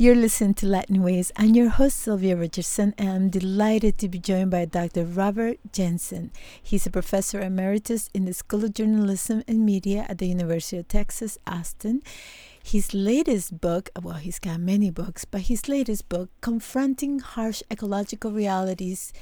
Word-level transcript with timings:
You're 0.00 0.14
listening 0.14 0.54
to 0.54 0.66
Latin 0.66 1.02
Waves. 1.02 1.30
I'm 1.36 1.54
your 1.54 1.68
host, 1.68 1.98
Sylvia 1.98 2.34
Richardson, 2.34 2.94
and 2.96 3.10
I'm 3.10 3.28
delighted 3.28 3.98
to 3.98 4.08
be 4.08 4.18
joined 4.18 4.50
by 4.50 4.64
Dr. 4.64 5.04
Robert 5.04 5.58
Jensen. 5.74 6.30
He's 6.62 6.86
a 6.86 6.90
professor 6.90 7.38
emeritus 7.38 8.08
in 8.14 8.24
the 8.24 8.32
School 8.32 8.64
of 8.64 8.72
Journalism 8.72 9.44
and 9.46 9.66
Media 9.66 10.06
at 10.08 10.16
the 10.16 10.28
University 10.28 10.78
of 10.78 10.88
Texas, 10.88 11.36
Austin. 11.46 12.00
His 12.64 12.94
latest 12.94 13.60
book, 13.60 13.90
well, 14.00 14.14
he's 14.14 14.38
got 14.38 14.60
many 14.60 14.88
books, 14.90 15.26
but 15.26 15.42
his 15.42 15.68
latest 15.68 16.08
book, 16.08 16.30
Confronting 16.40 17.18
Harsh 17.18 17.62
Ecological 17.70 18.32
Realities, 18.32 19.12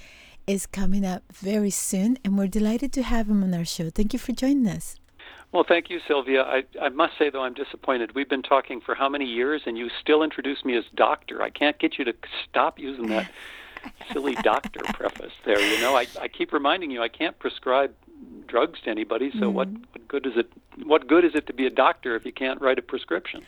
is 0.47 0.65
coming 0.65 1.05
up 1.05 1.25
very 1.33 1.71
soon, 1.71 2.19
and 2.25 2.39
we're 2.39 2.47
delighted 2.47 2.93
to 2.93 3.03
have 3.03 3.29
him 3.29 3.43
on 3.43 3.53
our 3.53 3.65
show. 3.65 3.91
Thank 3.91 4.13
you 4.13 4.21
for 4.21 4.31
joining 4.31 4.69
us. 4.69 4.95
Well, 5.53 5.65
thank 5.67 5.89
you, 5.89 5.99
Sylvia. 6.07 6.43
I, 6.43 6.65
I 6.81 6.91
must 6.91 7.17
say, 7.19 7.31
though, 7.31 7.43
I'm 7.43 7.55
disappointed. 7.55 8.15
We've 8.15 8.29
been 8.29 8.43
talking 8.43 8.81
for 8.81 8.95
how 8.95 9.09
many 9.09 9.25
years, 9.25 9.63
and 9.65 9.79
you 9.79 9.89
still 10.01 10.23
introduce 10.23 10.63
me 10.65 10.77
as 10.77 10.85
doctor. 10.95 11.43
I 11.43 11.49
can't 11.49 11.79
get 11.79 11.99
you 11.99 12.05
to 12.05 12.13
stop 12.49 12.79
using 12.79 13.09
that 13.09 13.31
silly 14.13 14.35
doctor 14.43 14.81
preface 14.93 15.33
there. 15.47 15.59
You 15.59 15.81
know, 15.81 15.97
I, 15.97 16.07
I 16.21 16.29
keep 16.29 16.53
reminding 16.53 16.91
you 16.91 17.03
I 17.03 17.09
can't 17.09 17.39
prescribe 17.39 17.95
drugs 18.47 18.81
to 18.85 18.91
anybody. 18.91 19.31
So 19.33 19.51
mm. 19.51 19.53
what, 19.53 19.69
what 19.69 20.09
good 20.09 20.27
is 20.27 20.33
it? 20.37 20.53
What 20.85 21.07
good 21.07 21.25
is 21.25 21.35
it 21.35 21.47
to 21.47 21.55
be 21.55 21.67
a 21.67 21.71
doctor 21.71 22.15
if 22.15 22.27
you 22.27 22.33
can't 22.33 22.61
write 22.61 22.79
a 22.79 22.83
prescription? 22.83 23.43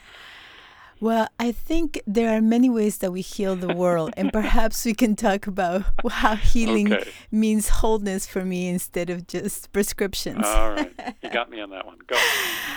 Well, 1.01 1.29
I 1.39 1.53
think 1.53 2.03
there 2.07 2.37
are 2.37 2.43
many 2.43 2.69
ways 2.69 2.99
that 2.99 3.11
we 3.11 3.23
heal 3.23 3.57
the 3.57 3.75
world, 3.75 4.13
and 4.17 4.31
perhaps 4.33 4.85
we 4.85 4.93
can 4.93 5.17
talk 5.17 5.47
about 5.47 5.85
how 6.11 6.37
healing 6.37 6.93
okay. 6.93 7.11
means 7.31 7.69
wholeness 7.69 8.27
for 8.27 8.45
me 8.45 8.69
instead 8.69 9.09
of 9.09 9.27
just 9.27 9.73
prescriptions. 9.73 10.45
All 10.45 10.73
right, 10.73 10.93
you 11.23 11.31
got 11.31 11.51
me 11.51 11.61
on 11.61 11.71
that 11.71 11.87
one. 11.87 11.99
Go. 12.07 12.17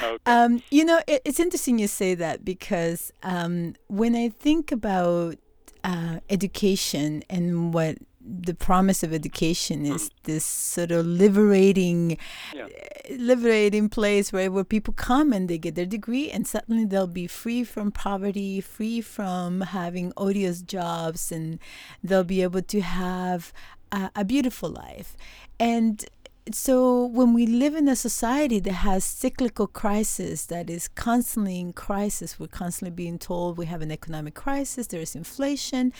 Okay. 0.01 0.17
Um, 0.25 0.61
you 0.71 0.85
know, 0.85 1.01
it, 1.07 1.21
it's 1.25 1.39
interesting 1.39 1.79
you 1.79 1.87
say 1.87 2.15
that 2.15 2.45
because 2.45 3.11
um, 3.23 3.75
when 3.87 4.15
I 4.15 4.29
think 4.29 4.71
about 4.71 5.35
uh, 5.83 6.19
education 6.29 7.23
and 7.29 7.73
what 7.73 7.97
the 8.25 8.53
promise 8.53 9.03
of 9.03 9.13
education 9.13 9.85
is 9.85 10.09
this 10.23 10.45
sort 10.45 10.91
of 10.91 11.05
liberating 11.05 12.17
yeah. 12.53 12.67
Eh, 13.05 13.15
liberating 13.17 13.89
place 13.89 14.31
where, 14.31 14.49
where 14.49 14.63
people 14.63 14.93
come 14.93 15.33
and 15.33 15.49
they 15.49 15.57
get 15.57 15.75
their 15.75 15.85
degree 15.85 16.31
and 16.31 16.47
suddenly 16.47 16.85
they'll 16.85 17.05
be 17.05 17.27
free 17.27 17.63
from 17.63 17.91
poverty 17.91 18.61
free 18.61 19.01
from 19.01 19.61
having 19.61 20.13
odious 20.15 20.61
jobs 20.61 21.31
and 21.31 21.59
they'll 22.01 22.23
be 22.23 22.41
able 22.41 22.61
to 22.61 22.79
have 22.81 23.51
a, 23.91 24.09
a 24.15 24.23
beautiful 24.23 24.69
life 24.69 25.17
and 25.59 26.05
so 26.51 27.05
when 27.05 27.33
we 27.33 27.45
live 27.45 27.73
in 27.73 27.87
a 27.87 27.95
society 27.95 28.59
that 28.59 28.73
has 28.73 29.05
cyclical 29.05 29.65
crisis 29.65 30.45
that 30.47 30.69
is 30.69 30.89
constantly 30.89 31.57
in 31.57 31.71
crisis 31.71 32.37
we're 32.37 32.47
constantly 32.47 32.93
being 32.93 33.17
told 33.17 33.57
we 33.57 33.65
have 33.65 33.81
an 33.81 33.91
economic 33.91 34.33
crisis 34.33 34.87
there 34.87 34.99
is 34.99 35.15
inflation 35.15 35.93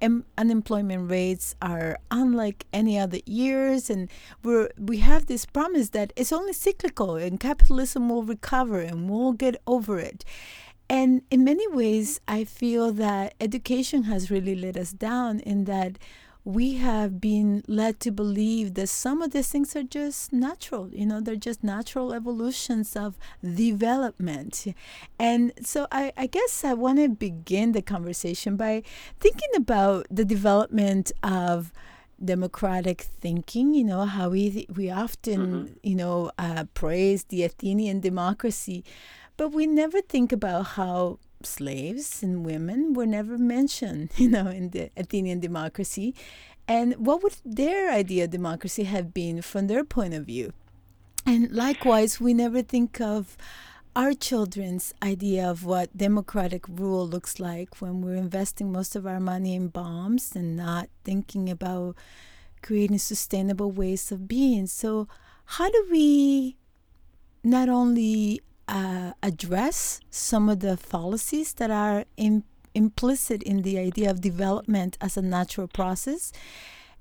and 0.00 0.22
unemployment 0.36 1.10
rates 1.10 1.56
are 1.60 1.98
unlike 2.12 2.64
any 2.72 2.96
other 2.96 3.18
years 3.26 3.90
and 3.90 4.08
we're 4.44 4.68
we 4.78 4.98
have 4.98 5.26
this 5.26 5.44
promise 5.44 5.90
that 5.90 6.12
it's 6.14 6.32
only 6.32 6.52
cyclical 6.52 7.16
and 7.16 7.40
capitalism 7.40 8.08
will 8.08 8.22
recover 8.22 8.80
and 8.80 9.08
we'll 9.10 9.32
get 9.32 9.60
over 9.66 9.98
it. 9.98 10.24
And 10.90 11.22
in 11.30 11.44
many 11.44 11.66
ways 11.68 12.20
i 12.28 12.44
feel 12.44 12.92
that 12.92 13.34
education 13.40 14.04
has 14.04 14.30
really 14.30 14.54
let 14.54 14.76
us 14.76 14.92
down 14.92 15.40
in 15.40 15.64
that 15.64 15.98
we 16.48 16.76
have 16.76 17.20
been 17.20 17.62
led 17.68 18.00
to 18.00 18.10
believe 18.10 18.72
that 18.72 18.88
some 18.88 19.20
of 19.20 19.32
these 19.32 19.50
things 19.50 19.76
are 19.76 19.82
just 19.82 20.32
natural. 20.32 20.88
You 20.94 21.04
know, 21.04 21.20
they're 21.20 21.36
just 21.36 21.62
natural 21.62 22.14
evolutions 22.14 22.96
of 22.96 23.18
development. 23.44 24.66
And 25.18 25.52
so 25.62 25.86
I, 25.92 26.10
I 26.16 26.26
guess 26.26 26.64
I 26.64 26.72
want 26.72 27.00
to 27.00 27.10
begin 27.10 27.72
the 27.72 27.82
conversation 27.82 28.56
by 28.56 28.82
thinking 29.20 29.50
about 29.56 30.06
the 30.10 30.24
development 30.24 31.12
of 31.22 31.70
democratic 32.24 33.02
thinking 33.02 33.74
you 33.74 33.84
know 33.84 34.04
how 34.04 34.28
we 34.28 34.66
we 34.74 34.90
often 34.90 35.40
mm-hmm. 35.40 35.72
you 35.84 35.94
know 35.94 36.32
uh, 36.36 36.64
praise 36.74 37.22
the 37.28 37.44
athenian 37.44 38.00
democracy 38.00 38.84
but 39.36 39.50
we 39.52 39.68
never 39.68 40.00
think 40.00 40.32
about 40.32 40.64
how 40.74 41.16
slaves 41.42 42.22
and 42.22 42.44
women 42.44 42.94
were 42.94 43.06
never 43.06 43.38
mentioned, 43.38 44.10
you 44.16 44.28
know, 44.28 44.48
in 44.48 44.70
the 44.70 44.90
Athenian 44.96 45.40
democracy. 45.40 46.14
And 46.66 46.94
what 46.94 47.22
would 47.22 47.36
their 47.44 47.90
idea 47.90 48.24
of 48.24 48.30
democracy 48.30 48.84
have 48.84 49.14
been 49.14 49.40
from 49.42 49.66
their 49.66 49.84
point 49.84 50.14
of 50.14 50.26
view? 50.26 50.52
And 51.24 51.50
likewise, 51.50 52.20
we 52.20 52.34
never 52.34 52.62
think 52.62 53.00
of 53.00 53.36
our 53.96 54.12
children's 54.12 54.94
idea 55.02 55.48
of 55.48 55.64
what 55.64 55.96
democratic 55.96 56.68
rule 56.68 57.06
looks 57.06 57.40
like 57.40 57.80
when 57.80 58.00
we're 58.00 58.14
investing 58.14 58.70
most 58.70 58.94
of 58.94 59.06
our 59.06 59.18
money 59.18 59.54
in 59.54 59.68
bombs 59.68 60.36
and 60.36 60.56
not 60.56 60.88
thinking 61.04 61.50
about 61.50 61.96
creating 62.62 62.98
sustainable 62.98 63.72
ways 63.72 64.12
of 64.12 64.28
being. 64.28 64.66
So, 64.66 65.08
how 65.44 65.70
do 65.70 65.86
we 65.90 66.56
not 67.42 67.68
only 67.68 68.40
uh, 68.68 69.12
address 69.22 70.00
some 70.10 70.48
of 70.48 70.60
the 70.60 70.76
fallacies 70.76 71.54
that 71.54 71.70
are 71.70 72.04
in, 72.16 72.44
implicit 72.74 73.42
in 73.42 73.62
the 73.62 73.78
idea 73.78 74.10
of 74.10 74.20
development 74.20 74.96
as 75.00 75.16
a 75.16 75.22
natural 75.22 75.66
process 75.66 76.32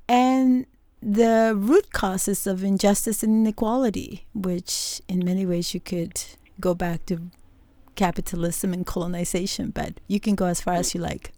and 0.07 0.66
the 1.01 1.53
root 1.55 1.91
causes 1.94 2.47
of 2.47 2.63
injustice 2.63 3.22
and 3.22 3.45
inequality, 3.45 4.25
which 4.33 5.01
in 5.07 5.23
many 5.23 5.45
ways 5.45 5.73
you 5.73 5.79
could 5.79 6.23
go 6.59 6.73
back 6.73 7.05
to 7.05 7.29
capitalism 7.95 8.73
and 8.73 8.85
colonization, 8.85 9.69
but 9.69 9.99
you 10.07 10.19
can 10.19 10.35
go 10.35 10.45
as 10.45 10.61
far 10.61 10.75
as 10.75 10.95
you 10.95 11.01
like. 11.01 11.31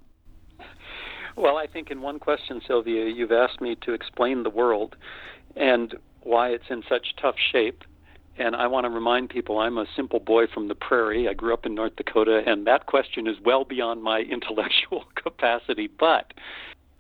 Well, 1.36 1.58
I 1.58 1.68
think 1.68 1.90
in 1.90 2.02
one 2.02 2.20
question, 2.20 2.62
Sylvia, 2.68 3.08
you've 3.08 3.32
asked 3.32 3.62
me 3.62 3.76
to 3.82 3.94
explain 3.94 4.44
the 4.44 4.50
world 4.50 4.96
and 5.56 5.96
why 6.22 6.50
it's 6.50 6.70
in 6.70 6.84
such 6.88 7.16
tough 7.16 7.36
shape. 7.52 7.84
And 8.40 8.56
I 8.56 8.68
want 8.68 8.86
to 8.86 8.90
remind 8.90 9.30
people 9.30 9.60
I'm 9.60 9.78
a 9.78 9.86
simple 9.96 10.22
boy 10.22 10.48
from 10.48 10.70
the 10.70 10.76
prairie. 10.76 11.28
I 11.28 11.34
grew 11.34 11.54
up 11.54 11.66
in 11.66 11.76
North 11.76 11.98
Dakota, 11.98 12.42
and 12.46 12.66
that 12.68 12.86
question 12.86 13.28
is 13.28 13.36
well 13.44 13.66
beyond 13.66 14.02
my 14.02 14.20
intellectual 14.32 15.04
capacity. 15.16 15.88
But 15.88 16.34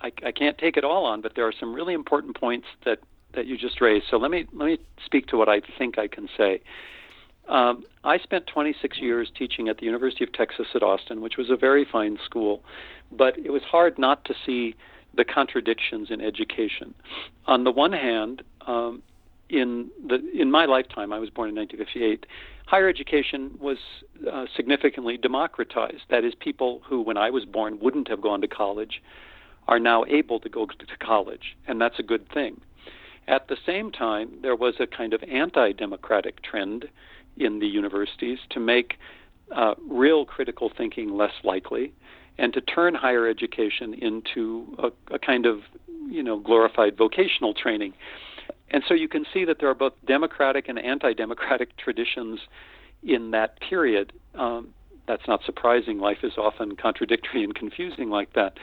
I, 0.01 0.11
I 0.23 0.31
can't 0.31 0.57
take 0.57 0.75
it 0.75 0.83
all 0.83 1.05
on. 1.05 1.21
But 1.21 1.33
there 1.35 1.47
are 1.47 1.53
some 1.57 1.73
really 1.73 1.93
important 1.93 2.35
points 2.37 2.67
that, 2.83 2.99
that 3.35 3.47
you 3.47 3.57
just 3.57 3.79
raised. 3.79 4.05
So 4.11 4.17
let 4.17 4.31
me 4.31 4.45
let 4.53 4.65
me 4.65 4.77
speak 5.05 5.27
to 5.27 5.37
what 5.37 5.47
I 5.47 5.61
think 5.77 5.97
I 5.97 6.07
can 6.07 6.27
say. 6.37 6.61
Um, 7.47 7.83
I 8.03 8.19
spent 8.19 8.45
26 8.45 8.99
years 8.99 9.31
teaching 9.35 9.69
at 9.69 9.79
the 9.79 9.85
University 9.85 10.23
of 10.23 10.31
Texas 10.33 10.67
at 10.75 10.83
Austin, 10.83 11.19
which 11.21 11.37
was 11.37 11.49
a 11.49 11.55
very 11.55 11.83
fine 11.83 12.19
school, 12.23 12.63
but 13.11 13.39
it 13.39 13.49
was 13.49 13.63
hard 13.63 13.97
not 13.97 14.23
to 14.25 14.35
see 14.45 14.75
the 15.15 15.25
contradictions 15.25 16.11
in 16.11 16.21
education. 16.21 16.93
On 17.47 17.63
the 17.63 17.71
one 17.71 17.91
hand, 17.91 18.43
um, 18.67 19.01
in 19.49 19.89
the 20.05 20.19
in 20.33 20.51
my 20.51 20.65
lifetime, 20.65 21.11
I 21.11 21.19
was 21.19 21.29
born 21.29 21.49
in 21.49 21.55
1958. 21.55 22.25
Higher 22.67 22.87
education 22.87 23.57
was 23.59 23.77
uh, 24.31 24.45
significantly 24.55 25.17
democratized. 25.17 26.03
That 26.09 26.23
is, 26.23 26.33
people 26.39 26.81
who, 26.85 27.01
when 27.01 27.17
I 27.17 27.31
was 27.31 27.45
born, 27.45 27.79
wouldn't 27.79 28.07
have 28.09 28.21
gone 28.21 28.41
to 28.41 28.47
college, 28.47 29.01
are 29.67 29.79
now 29.79 30.05
able 30.07 30.39
to 30.39 30.49
go 30.49 30.65
to 30.67 30.97
college, 30.99 31.57
and 31.67 31.81
that's 31.81 31.99
a 31.99 32.03
good 32.03 32.29
thing. 32.31 32.61
At 33.27 33.47
the 33.47 33.57
same 33.65 33.91
time, 33.91 34.39
there 34.41 34.55
was 34.55 34.75
a 34.79 34.87
kind 34.87 35.13
of 35.13 35.23
anti-democratic 35.23 36.41
trend 36.41 36.85
in 37.37 37.59
the 37.59 37.67
universities 37.67 38.39
to 38.49 38.59
make 38.59 38.95
uh, 39.55 39.75
real 39.87 40.25
critical 40.25 40.71
thinking 40.75 41.15
less 41.15 41.33
likely, 41.43 41.93
and 42.37 42.53
to 42.53 42.61
turn 42.61 42.93
higher 42.95 43.27
education 43.27 43.93
into 43.95 44.75
a, 44.77 45.15
a 45.15 45.19
kind 45.19 45.45
of 45.45 45.61
you 46.07 46.21
know 46.23 46.39
glorified 46.39 46.97
vocational 46.97 47.53
training 47.53 47.93
and 48.71 48.83
so 48.87 48.93
you 48.93 49.07
can 49.07 49.25
see 49.33 49.45
that 49.45 49.57
there 49.59 49.69
are 49.69 49.75
both 49.75 49.93
democratic 50.05 50.67
and 50.67 50.79
anti 50.79 51.13
democratic 51.13 51.77
traditions 51.77 52.39
in 53.03 53.31
that 53.31 53.59
period. 53.61 54.13
Um, 54.35 54.73
that's 55.07 55.27
not 55.27 55.41
surprising. 55.43 55.99
Life 55.99 56.19
is 56.23 56.33
often 56.37 56.75
contradictory 56.75 57.43
and 57.43 57.55
confusing 57.55 58.09
like 58.09 58.33
that. 58.33 58.53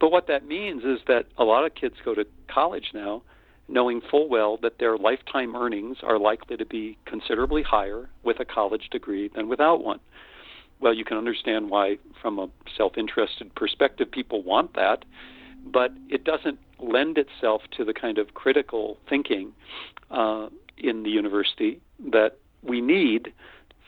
But 0.00 0.10
what 0.10 0.26
that 0.26 0.46
means 0.46 0.84
is 0.84 0.98
that 1.06 1.26
a 1.38 1.44
lot 1.44 1.64
of 1.64 1.74
kids 1.74 1.94
go 2.04 2.14
to 2.14 2.26
college 2.48 2.90
now 2.92 3.22
knowing 3.68 4.00
full 4.10 4.28
well 4.28 4.58
that 4.58 4.78
their 4.78 4.98
lifetime 4.98 5.56
earnings 5.56 5.98
are 6.02 6.18
likely 6.18 6.56
to 6.56 6.66
be 6.66 6.98
considerably 7.06 7.62
higher 7.62 8.08
with 8.22 8.40
a 8.40 8.44
college 8.44 8.88
degree 8.90 9.30
than 9.34 9.48
without 9.48 9.82
one. 9.82 10.00
Well, 10.80 10.92
you 10.92 11.04
can 11.04 11.16
understand 11.16 11.70
why, 11.70 11.98
from 12.20 12.38
a 12.38 12.48
self 12.76 12.98
interested 12.98 13.54
perspective, 13.54 14.10
people 14.10 14.42
want 14.42 14.74
that, 14.74 15.04
but 15.64 15.92
it 16.10 16.24
doesn't 16.24 16.58
lend 16.90 17.18
itself 17.18 17.62
to 17.76 17.84
the 17.84 17.94
kind 17.94 18.18
of 18.18 18.34
critical 18.34 18.98
thinking 19.08 19.52
uh, 20.10 20.48
in 20.78 21.02
the 21.02 21.10
university 21.10 21.80
that 22.12 22.36
we 22.62 22.80
need 22.80 23.32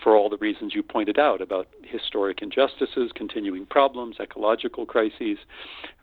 for 0.03 0.15
all 0.15 0.29
the 0.29 0.37
reasons 0.37 0.75
you 0.75 0.83
pointed 0.83 1.19
out 1.19 1.41
about 1.41 1.69
historic 1.83 2.43
injustices, 2.43 3.11
continuing 3.15 3.65
problems, 3.67 4.17
ecological 4.21 4.85
crises. 4.85 5.39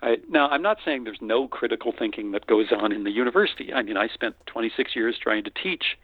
I, 0.01 0.17
now, 0.29 0.49
I'm 0.49 0.61
not 0.61 0.77
saying 0.83 1.03
there's 1.03 1.21
no 1.21 1.47
critical 1.47 1.93
thinking 1.97 2.31
that 2.31 2.47
goes 2.47 2.67
on 2.75 2.91
in 2.91 3.03
the 3.03 3.11
university. 3.11 3.71
I 3.71 3.83
mean, 3.83 3.97
I 3.97 4.07
spent 4.07 4.35
26 4.47 4.95
years 4.95 5.15
trying 5.21 5.43
to 5.43 5.51
teach 5.51 5.97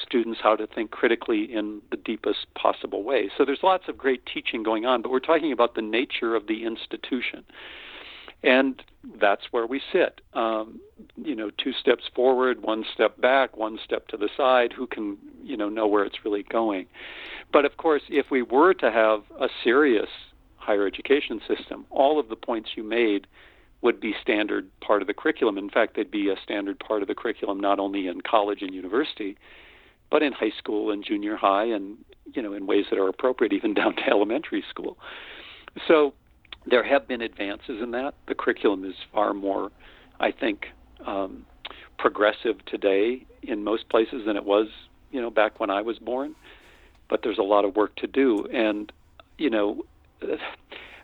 students 0.00 0.40
how 0.42 0.56
to 0.56 0.66
think 0.66 0.90
critically 0.90 1.44
in 1.44 1.80
the 1.90 1.96
deepest 1.96 2.46
possible 2.54 3.02
way. 3.02 3.30
So 3.36 3.44
there's 3.44 3.62
lots 3.62 3.84
of 3.88 3.96
great 3.96 4.22
teaching 4.26 4.62
going 4.62 4.84
on, 4.84 5.02
but 5.02 5.10
we're 5.10 5.20
talking 5.20 5.52
about 5.52 5.74
the 5.74 5.82
nature 5.82 6.36
of 6.36 6.46
the 6.46 6.64
institution. 6.64 7.44
And 8.46 8.80
that's 9.20 9.42
where 9.50 9.66
we 9.66 9.82
sit. 9.92 10.20
Um, 10.32 10.80
you 11.16 11.34
know, 11.34 11.50
two 11.62 11.72
steps 11.72 12.04
forward, 12.14 12.62
one 12.62 12.84
step 12.94 13.20
back, 13.20 13.56
one 13.56 13.76
step 13.84 14.06
to 14.08 14.16
the 14.16 14.28
side. 14.36 14.72
Who 14.72 14.86
can, 14.86 15.18
you 15.42 15.56
know, 15.56 15.68
know 15.68 15.88
where 15.88 16.04
it's 16.04 16.24
really 16.24 16.44
going? 16.44 16.86
But 17.52 17.64
of 17.64 17.76
course, 17.76 18.02
if 18.08 18.26
we 18.30 18.42
were 18.42 18.72
to 18.74 18.90
have 18.92 19.22
a 19.40 19.48
serious 19.64 20.08
higher 20.58 20.86
education 20.86 21.40
system, 21.46 21.86
all 21.90 22.20
of 22.20 22.28
the 22.28 22.36
points 22.36 22.70
you 22.76 22.84
made 22.84 23.26
would 23.82 24.00
be 24.00 24.14
standard 24.22 24.68
part 24.80 25.02
of 25.02 25.08
the 25.08 25.14
curriculum. 25.14 25.58
In 25.58 25.68
fact, 25.68 25.96
they'd 25.96 26.10
be 26.10 26.30
a 26.30 26.36
standard 26.42 26.78
part 26.78 27.02
of 27.02 27.08
the 27.08 27.14
curriculum 27.16 27.58
not 27.58 27.80
only 27.80 28.06
in 28.06 28.20
college 28.20 28.62
and 28.62 28.72
university, 28.72 29.36
but 30.08 30.22
in 30.22 30.32
high 30.32 30.52
school 30.56 30.92
and 30.92 31.04
junior 31.04 31.36
high, 31.36 31.64
and 31.64 31.98
you 32.32 32.42
know, 32.42 32.52
in 32.52 32.66
ways 32.66 32.86
that 32.90 32.98
are 32.98 33.08
appropriate 33.08 33.52
even 33.52 33.74
down 33.80 33.96
to 33.96 34.06
elementary 34.08 34.62
school. 34.70 34.98
So 35.88 36.14
there 36.66 36.82
have 36.82 37.06
been 37.06 37.22
advances 37.22 37.80
in 37.82 37.92
that. 37.92 38.14
The 38.26 38.34
curriculum 38.34 38.84
is 38.84 38.94
far 39.12 39.32
more, 39.34 39.70
I 40.18 40.32
think, 40.32 40.66
um, 41.06 41.46
progressive 41.98 42.64
today 42.66 43.24
in 43.42 43.64
most 43.64 43.88
places 43.88 44.22
than 44.26 44.36
it 44.36 44.44
was, 44.44 44.68
you 45.10 45.20
know, 45.20 45.30
back 45.30 45.60
when 45.60 45.70
I 45.70 45.82
was 45.82 45.98
born. 45.98 46.34
But 47.08 47.20
there's 47.22 47.38
a 47.38 47.42
lot 47.42 47.64
of 47.64 47.76
work 47.76 47.94
to 47.96 48.06
do, 48.08 48.46
and 48.52 48.90
you 49.38 49.50
know, 49.50 49.84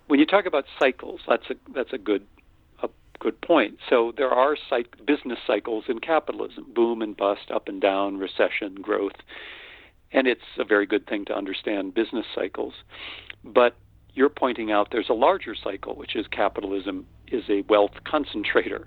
when 0.08 0.18
you 0.18 0.26
talk 0.26 0.46
about 0.46 0.64
cycles, 0.78 1.20
that's 1.28 1.48
a 1.50 1.54
that's 1.72 1.92
a 1.92 1.98
good 1.98 2.26
a 2.82 2.88
good 3.20 3.40
point. 3.40 3.78
So 3.88 4.12
there 4.16 4.30
are 4.30 4.56
business 5.06 5.38
cycles 5.46 5.84
in 5.88 6.00
capitalism: 6.00 6.66
boom 6.74 7.02
and 7.02 7.16
bust, 7.16 7.52
up 7.54 7.68
and 7.68 7.80
down, 7.80 8.16
recession, 8.18 8.74
growth, 8.82 9.12
and 10.10 10.26
it's 10.26 10.40
a 10.58 10.64
very 10.64 10.86
good 10.86 11.06
thing 11.06 11.24
to 11.26 11.36
understand 11.36 11.94
business 11.94 12.26
cycles. 12.34 12.74
But 13.44 13.76
you're 14.14 14.28
pointing 14.28 14.70
out 14.70 14.88
there's 14.90 15.08
a 15.08 15.14
larger 15.14 15.54
cycle, 15.54 15.94
which 15.94 16.16
is 16.16 16.26
capitalism 16.30 17.06
is 17.28 17.44
a 17.48 17.62
wealth 17.68 17.92
concentrator. 18.04 18.86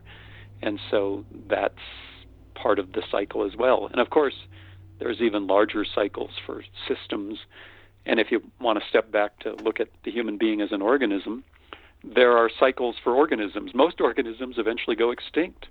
And 0.61 0.79
so 0.89 1.25
that's 1.49 1.73
part 2.53 2.79
of 2.79 2.93
the 2.93 3.01
cycle 3.11 3.45
as 3.45 3.55
well. 3.57 3.87
And 3.91 3.99
of 3.99 4.09
course, 4.09 4.35
there's 4.99 5.21
even 5.21 5.47
larger 5.47 5.85
cycles 5.85 6.31
for 6.45 6.63
systems. 6.87 7.39
And 8.05 8.19
if 8.19 8.27
you 8.31 8.41
want 8.61 8.79
to 8.79 8.85
step 8.87 9.11
back 9.11 9.39
to 9.39 9.53
look 9.55 9.79
at 9.79 9.89
the 10.03 10.11
human 10.11 10.37
being 10.37 10.61
as 10.61 10.71
an 10.71 10.81
organism, 10.81 11.43
there 12.03 12.37
are 12.37 12.49
cycles 12.59 12.95
for 13.03 13.15
organisms. 13.15 13.71
Most 13.73 13.99
organisms 13.99 14.55
eventually 14.57 14.95
go 14.95 15.11
extinct. 15.11 15.67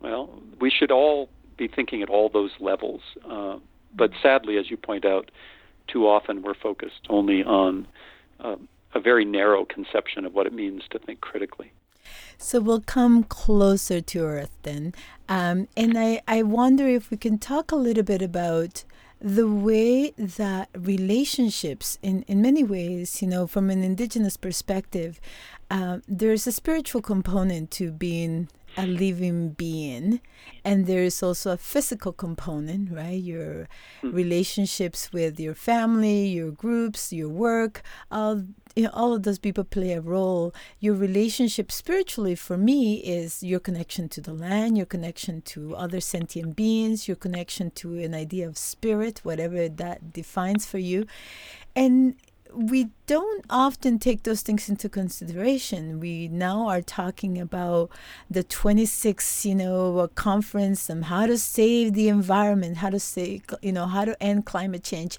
Well, 0.00 0.40
we 0.60 0.70
should 0.70 0.90
all 0.90 1.28
be 1.56 1.68
thinking 1.68 2.02
at 2.02 2.08
all 2.08 2.28
those 2.28 2.52
levels. 2.60 3.00
Uh, 3.28 3.58
but 3.94 4.10
sadly, 4.22 4.58
as 4.58 4.70
you 4.70 4.76
point 4.76 5.04
out, 5.04 5.30
too 5.88 6.06
often 6.06 6.42
we're 6.42 6.54
focused 6.54 7.06
only 7.08 7.42
on 7.42 7.86
uh, 8.40 8.56
a 8.96 9.00
very 9.00 9.24
narrow 9.24 9.64
conception 9.64 10.24
of 10.24 10.34
what 10.34 10.46
it 10.46 10.54
means 10.54 10.82
to 10.90 10.98
think 10.98 11.20
critically. 11.20 11.70
So 12.38 12.60
we'll 12.60 12.80
come 12.80 13.24
closer 13.24 14.00
to 14.00 14.24
Earth 14.24 14.56
then. 14.62 14.94
Um, 15.28 15.68
and 15.76 15.98
I, 15.98 16.22
I 16.26 16.42
wonder 16.42 16.88
if 16.88 17.10
we 17.10 17.18
can 17.18 17.38
talk 17.38 17.72
a 17.72 17.76
little 17.76 18.02
bit 18.02 18.22
about 18.22 18.84
the 19.20 19.48
way 19.48 20.12
that 20.16 20.68
relationships, 20.74 21.98
in, 22.02 22.22
in 22.22 22.40
many 22.40 22.64
ways, 22.64 23.20
you 23.20 23.28
know, 23.28 23.46
from 23.46 23.70
an 23.70 23.82
indigenous 23.82 24.36
perspective, 24.36 25.20
uh, 25.70 25.98
there's 26.08 26.46
a 26.46 26.52
spiritual 26.52 27.02
component 27.02 27.70
to 27.72 27.90
being 27.90 28.48
a 28.76 28.86
living 28.86 29.50
being 29.50 30.20
and 30.64 30.86
there's 30.86 31.22
also 31.22 31.52
a 31.52 31.56
physical 31.56 32.12
component 32.12 32.92
right 32.92 33.22
your 33.22 33.68
mm. 34.02 34.12
relationships 34.12 35.12
with 35.12 35.40
your 35.40 35.54
family 35.54 36.26
your 36.26 36.50
groups 36.50 37.12
your 37.12 37.28
work 37.28 37.82
all 38.10 38.42
you 38.76 38.82
know, 38.84 38.90
all 38.92 39.14
of 39.14 39.22
those 39.22 39.38
people 39.38 39.64
play 39.64 39.92
a 39.92 40.00
role 40.00 40.54
your 40.78 40.94
relationship 40.94 41.72
spiritually 41.72 42.34
for 42.34 42.56
me 42.58 42.96
is 42.98 43.42
your 43.42 43.58
connection 43.58 44.08
to 44.08 44.20
the 44.20 44.32
land 44.32 44.76
your 44.76 44.86
connection 44.86 45.40
to 45.42 45.74
other 45.74 46.00
sentient 46.00 46.54
beings 46.54 47.08
your 47.08 47.16
connection 47.16 47.70
to 47.70 47.98
an 47.98 48.14
idea 48.14 48.46
of 48.46 48.56
spirit 48.58 49.20
whatever 49.24 49.68
that 49.68 50.12
defines 50.12 50.66
for 50.66 50.78
you 50.78 51.06
and 51.74 52.14
we 52.52 52.88
don't 53.06 53.44
often 53.50 53.98
take 53.98 54.22
those 54.22 54.40
things 54.40 54.68
into 54.68 54.88
consideration. 54.88 56.00
We 56.00 56.28
now 56.28 56.68
are 56.68 56.80
talking 56.80 57.38
about 57.38 57.90
the 58.30 58.42
26, 58.42 59.44
you 59.44 59.54
know, 59.54 59.98
uh, 59.98 60.06
conference 60.08 60.88
on 60.88 61.02
how 61.02 61.26
to 61.26 61.36
save 61.36 61.92
the 61.92 62.08
environment, 62.08 62.78
how 62.78 62.90
to 62.90 63.00
save, 63.00 63.42
you 63.60 63.72
know, 63.72 63.86
how 63.86 64.06
to 64.06 64.22
end 64.22 64.46
climate 64.46 64.84
change. 64.84 65.18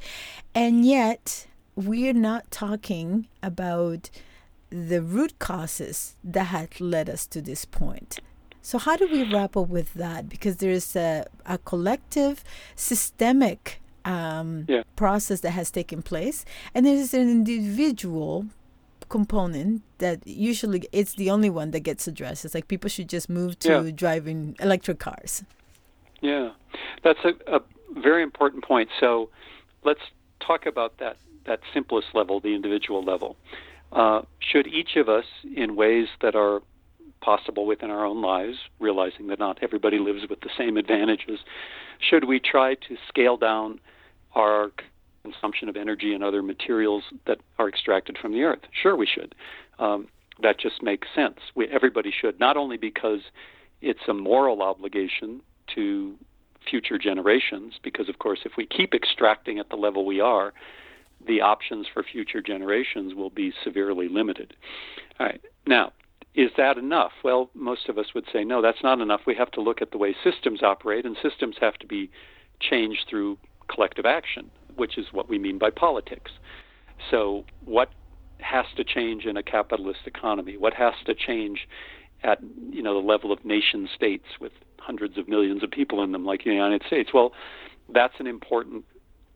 And 0.56 0.84
yet, 0.84 1.46
we're 1.78 2.14
not 2.14 2.50
talking 2.50 3.28
about 3.44 4.10
the 4.70 5.02
root 5.02 5.38
causes 5.40 6.16
that 6.24 6.46
had 6.46 6.82
led 6.82 7.10
us 7.10 7.26
to 7.28 7.42
this 7.42 7.64
point. 7.64 8.20
So, 8.62 8.80
how 8.80 8.98
do 8.98 9.08
we 9.08 9.32
wrap 9.32 9.56
up 9.56 9.70
with 9.70 9.94
that? 9.94 10.28
Because 10.28 10.58
there's 10.58 10.96
a, 10.96 11.26
a 11.46 11.58
collective, 11.60 12.44
systemic 12.76 13.80
um, 14.04 14.66
yeah. 14.68 14.84
process 14.96 15.40
that 15.42 15.52
has 15.52 15.72
taken 15.72 16.02
place, 16.02 16.44
and 16.74 16.86
there 16.86 16.96
is 16.96 17.14
an 17.14 17.30
individual 17.30 18.48
component 19.08 19.84
that 20.00 20.20
usually 20.28 20.84
it's 20.92 21.14
the 21.14 21.30
only 21.30 21.50
one 21.50 21.72
that 21.72 21.82
gets 21.82 22.08
addressed. 22.08 22.44
It's 22.44 22.56
like 22.56 22.68
people 22.68 22.90
should 22.90 23.08
just 23.08 23.30
move 23.30 23.58
to 23.60 23.86
yeah. 23.86 23.92
driving 23.92 24.56
electric 24.60 25.00
cars. 25.00 25.44
Yeah, 26.20 26.50
that's 27.04 27.20
a, 27.24 27.56
a 27.56 27.62
very 27.92 28.24
important 28.24 28.66
point. 28.66 28.90
So 29.00 29.30
let's 29.86 30.02
talk 30.42 30.66
about 30.66 30.98
that 30.98 31.18
that 31.48 31.60
simplest 31.74 32.08
level, 32.14 32.40
the 32.40 32.54
individual 32.54 33.04
level. 33.04 33.36
Uh, 33.92 34.22
should 34.40 34.68
each 34.68 34.96
of 34.96 35.10
us, 35.10 35.26
in 35.56 35.76
ways 35.76 36.08
that 36.22 36.36
are 36.36 36.62
possible 37.22 37.66
within 37.66 37.90
our 37.90 38.06
own 38.06 38.22
lives, 38.22 38.58
realizing 38.80 39.28
that 39.28 39.40
not 39.40 39.58
everybody 39.62 39.98
lives 39.98 40.22
with 40.30 40.42
the 40.42 40.50
same 40.58 40.78
advantages, 40.78 41.40
should 42.00 42.26
we 42.26 42.40
try 42.40 42.76
to 42.76 42.96
scale 43.08 43.38
down 43.38 43.80
our 44.36 44.72
consumption 45.24 45.68
of 45.68 45.76
energy 45.76 46.14
and 46.14 46.24
other 46.24 46.44
materials 46.44 47.04
that 47.26 47.40
are 47.58 47.68
extracted 47.68 48.18
from 48.22 48.34
the 48.34 48.44
earth? 48.44 48.60
Sure, 48.72 48.96
we 48.96 49.08
should. 49.08 49.34
Um, 49.80 50.08
that 50.42 50.60
just 50.60 50.84
makes 50.84 51.08
sense. 51.16 51.40
We, 51.56 51.68
everybody 51.68 52.14
should, 52.18 52.40
not 52.40 52.58
only 52.58 52.78
because 52.78 53.22
it's 53.82 54.08
a 54.08 54.14
moral 54.14 54.62
obligation 54.62 55.42
to 55.76 56.16
future 56.70 56.98
generations, 56.98 57.76
because 57.82 58.10
of 58.10 58.20
course, 58.20 58.40
if 58.46 58.54
we 58.58 58.66
keep 58.66 58.94
extracting 58.94 59.60
at 59.60 59.70
the 59.70 59.76
level 59.76 60.06
we 60.06 60.20
are, 60.20 60.54
the 61.26 61.42
options 61.42 61.88
for 61.92 62.04
future 62.04 62.42
generations 62.42 63.14
will 63.14 63.30
be 63.30 63.54
severely 63.64 64.08
limited. 64.08 64.56
All 65.20 65.26
right. 65.26 65.42
Now, 65.66 65.94
is 66.36 66.52
that 66.58 66.78
enough? 66.78 67.12
Well, 67.24 67.50
most 67.56 67.90
of 67.90 67.98
us 67.98 68.14
would 68.14 68.26
say 68.32 68.44
no, 68.44 68.62
that's 68.62 68.84
not 68.84 69.02
enough. 69.02 69.22
We 69.26 69.36
have 69.36 69.52
to 69.52 69.62
look 69.62 69.82
at 69.82 69.92
the 69.92 69.98
way 69.98 70.16
systems 70.24 70.62
operate, 70.62 71.06
and 71.06 71.18
systems 71.22 71.56
have 71.60 71.76
to 71.80 71.88
be 71.88 72.12
changed 72.60 73.06
through 73.10 73.38
collective 73.68 74.06
action, 74.06 74.52
which 74.76 74.98
is 74.98 75.08
what 75.12 75.28
we 75.28 75.40
mean 75.40 75.58
by 75.58 75.72
politics. 75.72 76.32
So, 77.10 77.46
what 77.66 77.90
has 78.40 78.66
to 78.76 78.84
change 78.84 79.26
in 79.26 79.36
a 79.36 79.44
capitalist 79.44 80.02
economy? 80.06 80.58
What 80.58 80.76
has 80.76 80.94
to 81.06 81.16
change 81.16 81.68
at 82.24 82.40
you 82.70 82.84
know 82.84 82.94
the 82.94 83.06
level 83.06 83.32
of 83.32 83.44
nation 83.44 83.90
states 83.96 84.26
with 84.40 84.52
hundreds 84.80 85.18
of 85.18 85.28
millions 85.28 85.64
of 85.64 85.72
people 85.72 86.04
in 86.04 86.12
them, 86.12 86.24
like 86.24 86.44
the 86.44 86.52
United 86.52 86.84
States? 86.86 87.10
Well, 87.14 87.34
that's 87.92 88.20
an 88.20 88.28
important 88.28 88.86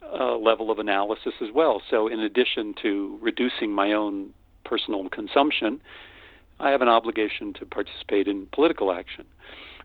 uh, 0.01 0.35
level 0.37 0.71
of 0.71 0.79
analysis 0.79 1.33
as 1.41 1.49
well. 1.53 1.81
So, 1.89 2.07
in 2.07 2.19
addition 2.19 2.73
to 2.81 3.17
reducing 3.21 3.71
my 3.71 3.93
own 3.93 4.33
personal 4.65 5.07
consumption, 5.09 5.81
I 6.59 6.69
have 6.69 6.81
an 6.81 6.87
obligation 6.87 7.53
to 7.53 7.65
participate 7.65 8.27
in 8.27 8.47
political 8.53 8.91
action. 8.91 9.25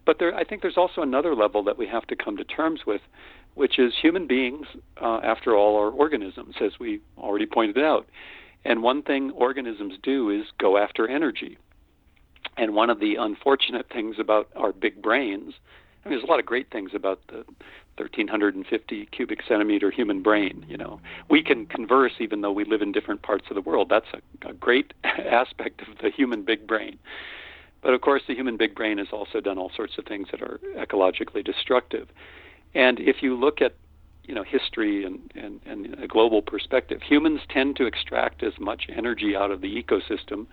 But 0.04 0.18
there, 0.18 0.34
I 0.34 0.44
think 0.44 0.62
there's 0.62 0.76
also 0.76 1.02
another 1.02 1.34
level 1.34 1.64
that 1.64 1.78
we 1.78 1.86
have 1.88 2.06
to 2.06 2.16
come 2.16 2.36
to 2.36 2.44
terms 2.44 2.80
with, 2.86 3.00
which 3.54 3.78
is 3.78 3.92
human 4.00 4.26
beings, 4.26 4.66
uh, 5.00 5.20
after 5.22 5.56
all, 5.56 5.76
are 5.76 5.90
organisms, 5.90 6.56
as 6.60 6.72
we 6.78 7.00
already 7.18 7.46
pointed 7.46 7.82
out. 7.82 8.06
And 8.64 8.82
one 8.82 9.02
thing 9.02 9.30
organisms 9.32 9.94
do 10.02 10.30
is 10.30 10.46
go 10.58 10.76
after 10.76 11.08
energy. 11.08 11.58
And 12.56 12.74
one 12.74 12.90
of 12.90 13.00
the 13.00 13.16
unfortunate 13.16 13.86
things 13.92 14.16
about 14.18 14.48
our 14.54 14.72
big 14.72 15.02
brains, 15.02 15.54
Mean, 16.06 16.18
there's 16.18 16.28
a 16.28 16.30
lot 16.30 16.38
of 16.38 16.46
great 16.46 16.70
things 16.70 16.92
about 16.94 17.20
the 17.28 17.44
1350 17.96 19.06
cubic 19.06 19.40
centimeter 19.46 19.90
human 19.90 20.22
brain. 20.22 20.64
You 20.68 20.76
know, 20.76 21.00
we 21.28 21.42
can 21.42 21.66
converse 21.66 22.12
even 22.20 22.42
though 22.42 22.52
we 22.52 22.64
live 22.64 22.80
in 22.80 22.92
different 22.92 23.22
parts 23.22 23.46
of 23.50 23.56
the 23.56 23.60
world. 23.60 23.88
That's 23.88 24.06
a, 24.14 24.50
a 24.50 24.52
great 24.52 24.94
aspect 25.04 25.82
of 25.82 25.98
the 26.00 26.10
human 26.10 26.42
big 26.42 26.66
brain. 26.66 26.98
But 27.82 27.92
of 27.94 28.00
course, 28.02 28.22
the 28.28 28.34
human 28.34 28.56
big 28.56 28.74
brain 28.74 28.98
has 28.98 29.08
also 29.12 29.40
done 29.40 29.58
all 29.58 29.70
sorts 29.74 29.98
of 29.98 30.04
things 30.04 30.28
that 30.30 30.42
are 30.42 30.60
ecologically 30.76 31.44
destructive. 31.44 32.08
And 32.74 33.00
if 33.00 33.22
you 33.22 33.36
look 33.36 33.60
at 33.60 33.74
you 34.24 34.34
know 34.34 34.42
history 34.42 35.04
and, 35.04 35.20
and, 35.34 35.60
and 35.66 35.98
a 36.02 36.06
global 36.06 36.42
perspective, 36.42 37.00
humans 37.02 37.40
tend 37.48 37.76
to 37.76 37.86
extract 37.86 38.42
as 38.42 38.52
much 38.60 38.84
energy 38.88 39.34
out 39.34 39.50
of 39.50 39.60
the 39.60 39.82
ecosystem 39.82 40.46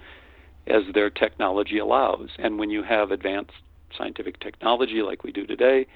as 0.68 0.84
their 0.94 1.10
technology 1.10 1.78
allows. 1.78 2.30
And 2.40 2.58
when 2.58 2.70
you 2.70 2.84
have 2.84 3.12
advanced 3.12 3.52
scientific 3.98 4.40
technology 4.40 5.02
like 5.02 5.24
we 5.24 5.32
do 5.32 5.46
today, 5.46 5.88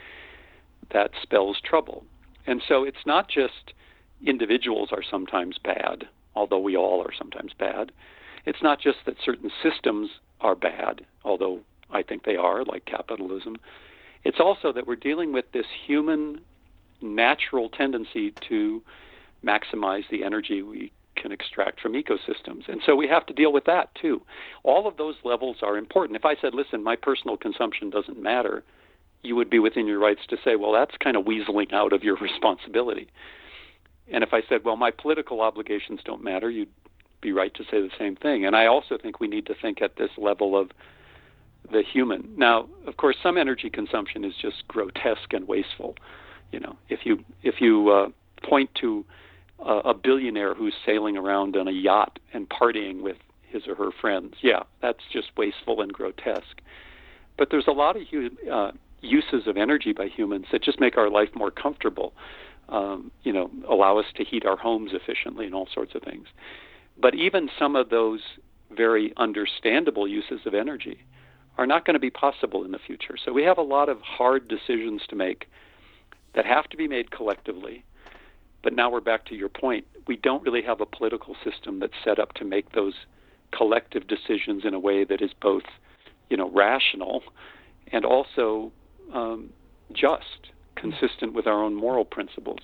that 0.91 1.11
spells 1.21 1.59
trouble. 1.61 2.03
And 2.45 2.61
so 2.67 2.83
it's 2.83 3.05
not 3.05 3.27
just 3.29 3.73
individuals 4.25 4.89
are 4.91 5.03
sometimes 5.03 5.57
bad, 5.57 6.07
although 6.35 6.59
we 6.59 6.77
all 6.77 7.01
are 7.01 7.13
sometimes 7.17 7.53
bad. 7.53 7.91
It's 8.45 8.61
not 8.61 8.79
just 8.79 8.99
that 9.05 9.17
certain 9.23 9.51
systems 9.61 10.09
are 10.39 10.55
bad, 10.55 11.05
although 11.23 11.59
I 11.89 12.03
think 12.03 12.23
they 12.23 12.35
are, 12.35 12.63
like 12.63 12.85
capitalism. 12.85 13.57
It's 14.23 14.39
also 14.39 14.71
that 14.71 14.87
we're 14.87 14.95
dealing 14.95 15.33
with 15.33 15.51
this 15.51 15.65
human 15.85 16.41
natural 17.01 17.69
tendency 17.69 18.31
to 18.49 18.81
maximize 19.43 20.09
the 20.09 20.23
energy 20.23 20.61
we 20.61 20.91
can 21.17 21.31
extract 21.31 21.81
from 21.81 21.93
ecosystems. 21.93 22.67
And 22.67 22.81
so 22.85 22.95
we 22.95 23.07
have 23.07 23.25
to 23.25 23.33
deal 23.33 23.51
with 23.51 23.65
that 23.65 23.93
too. 23.95 24.21
All 24.63 24.87
of 24.87 24.97
those 24.97 25.15
levels 25.23 25.57
are 25.61 25.77
important. 25.77 26.15
If 26.17 26.25
I 26.25 26.35
said, 26.39 26.53
listen, 26.53 26.83
my 26.83 26.95
personal 26.95 27.37
consumption 27.37 27.89
doesn't 27.89 28.21
matter, 28.21 28.63
you 29.23 29.35
would 29.35 29.49
be 29.49 29.59
within 29.59 29.87
your 29.87 29.99
rights 29.99 30.21
to 30.29 30.37
say, 30.43 30.55
well, 30.55 30.71
that's 30.71 30.95
kind 31.03 31.17
of 31.17 31.25
weaseling 31.25 31.73
out 31.73 31.93
of 31.93 32.03
your 32.03 32.15
responsibility. 32.21 33.09
And 34.11 34.23
if 34.23 34.33
I 34.33 34.41
said, 34.47 34.63
well, 34.63 34.77
my 34.77 34.91
political 34.91 35.41
obligations 35.41 35.99
don't 36.05 36.23
matter, 36.23 36.49
you'd 36.49 36.69
be 37.21 37.33
right 37.33 37.53
to 37.55 37.63
say 37.63 37.81
the 37.81 37.89
same 37.97 38.15
thing. 38.15 38.45
And 38.45 38.55
I 38.55 38.67
also 38.67 38.97
think 38.97 39.19
we 39.19 39.27
need 39.27 39.45
to 39.47 39.55
think 39.61 39.81
at 39.81 39.97
this 39.97 40.11
level 40.17 40.57
of 40.57 40.71
the 41.71 41.83
human. 41.83 42.29
Now, 42.37 42.69
of 42.85 42.97
course, 42.97 43.17
some 43.21 43.37
energy 43.37 43.69
consumption 43.69 44.23
is 44.23 44.33
just 44.41 44.67
grotesque 44.67 45.33
and 45.33 45.47
wasteful. 45.47 45.95
You 46.51 46.61
know, 46.61 46.77
if 46.87 47.01
you 47.03 47.25
if 47.43 47.55
you 47.59 47.89
uh, 47.89 48.07
point 48.47 48.69
to 48.81 49.03
a, 49.59 49.93
billionaire 49.93 50.53
who's 50.53 50.73
sailing 50.85 51.17
around 51.17 51.55
on 51.57 51.67
a 51.67 51.71
yacht 51.71 52.19
and 52.33 52.47
partying 52.49 53.01
with 53.01 53.17
his 53.41 53.67
or 53.67 53.75
her 53.75 53.91
friends, 53.91 54.35
yeah, 54.41 54.63
that's 54.81 55.03
just 55.11 55.31
wasteful 55.37 55.81
and 55.81 55.91
grotesque. 55.91 56.61
But 57.37 57.49
there's 57.49 57.67
a 57.67 57.71
lot 57.71 57.95
of 57.95 58.03
uh, 58.51 58.71
uses 59.01 59.47
of 59.47 59.57
energy 59.57 59.93
by 59.93 60.07
humans 60.07 60.45
that 60.51 60.63
just 60.63 60.79
make 60.79 60.97
our 60.97 61.09
life 61.09 61.29
more 61.35 61.51
comfortable. 61.51 62.13
Um, 62.69 63.11
you 63.23 63.31
know, 63.31 63.49
allow 63.69 63.97
us 63.97 64.05
to 64.15 64.23
heat 64.23 64.45
our 64.45 64.57
homes 64.57 64.91
efficiently 64.93 65.45
and 65.45 65.55
all 65.55 65.67
sorts 65.73 65.95
of 65.95 66.01
things. 66.03 66.27
But 66.99 67.15
even 67.15 67.49
some 67.57 67.75
of 67.75 67.89
those 67.89 68.19
very 68.75 69.13
understandable 69.17 70.07
uses 70.07 70.41
of 70.45 70.53
energy 70.53 70.99
are 71.57 71.65
not 71.65 71.85
going 71.85 71.93
to 71.93 71.99
be 71.99 72.09
possible 72.09 72.63
in 72.65 72.71
the 72.71 72.79
future. 72.79 73.15
So 73.23 73.31
we 73.31 73.43
have 73.43 73.57
a 73.57 73.63
lot 73.63 73.89
of 73.89 74.01
hard 74.01 74.47
decisions 74.47 75.01
to 75.09 75.15
make 75.15 75.47
that 76.35 76.45
have 76.45 76.67
to 76.69 76.77
be 76.77 76.87
made 76.87 77.11
collectively. 77.11 77.83
But 78.61 78.73
now 78.73 78.89
we're 78.89 79.01
back 79.01 79.25
to 79.25 79.35
your 79.35 79.49
point. 79.49 79.85
We 80.07 80.15
don't 80.17 80.43
really 80.43 80.61
have 80.63 80.81
a 80.81 80.85
political 80.85 81.35
system 81.43 81.79
that's 81.79 81.93
set 82.03 82.19
up 82.19 82.33
to 82.33 82.45
make 82.45 82.71
those 82.71 82.93
collective 83.51 84.07
decisions 84.07 84.65
in 84.65 84.73
a 84.73 84.79
way 84.79 85.03
that 85.03 85.21
is 85.21 85.31
both, 85.33 85.63
you 86.29 86.37
know, 86.37 86.49
rational 86.49 87.23
and 87.91 88.03
also 88.03 88.71
um, 89.13 89.51
just, 89.93 90.51
consistent 90.75 91.33
with 91.33 91.47
our 91.47 91.63
own 91.63 91.75
moral 91.75 92.05
principles. 92.05 92.59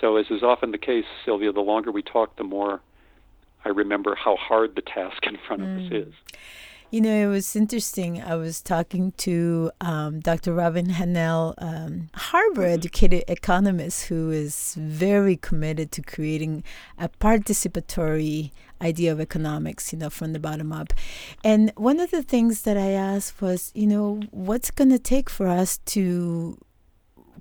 So, 0.00 0.16
as 0.16 0.26
is 0.30 0.42
often 0.42 0.70
the 0.70 0.78
case, 0.78 1.04
Sylvia, 1.24 1.52
the 1.52 1.60
longer 1.60 1.90
we 1.90 2.02
talk, 2.02 2.36
the 2.36 2.44
more 2.44 2.80
I 3.64 3.68
remember 3.70 4.14
how 4.14 4.36
hard 4.36 4.74
the 4.74 4.82
task 4.82 5.26
in 5.26 5.36
front 5.46 5.62
mm. 5.62 5.76
of 5.76 5.84
us 5.84 5.92
mm. 5.92 6.08
is. 6.08 6.14
You 6.90 7.00
know, 7.00 7.14
it 7.14 7.26
was 7.28 7.54
interesting. 7.54 8.20
I 8.20 8.34
was 8.34 8.60
talking 8.60 9.12
to 9.18 9.70
um, 9.80 10.18
Dr. 10.18 10.52
Robin 10.52 10.86
Hahnel, 10.86 11.54
um, 11.58 12.08
Harvard 12.14 12.64
mm-hmm. 12.64 12.74
educated 12.74 13.24
economist, 13.28 14.06
who 14.06 14.32
is 14.32 14.74
very 14.76 15.36
committed 15.36 15.92
to 15.92 16.02
creating 16.02 16.64
a 16.98 17.08
participatory 17.08 18.50
idea 18.82 19.12
of 19.12 19.20
economics, 19.20 19.92
you 19.92 20.00
know, 20.00 20.10
from 20.10 20.32
the 20.32 20.40
bottom 20.40 20.72
up. 20.72 20.92
And 21.44 21.72
one 21.76 22.00
of 22.00 22.10
the 22.10 22.24
things 22.24 22.62
that 22.62 22.76
I 22.76 22.90
asked 22.90 23.40
was, 23.40 23.70
you 23.72 23.86
know, 23.86 24.20
what's 24.32 24.72
going 24.72 24.90
to 24.90 24.98
take 24.98 25.30
for 25.30 25.46
us 25.46 25.78
to 25.94 26.58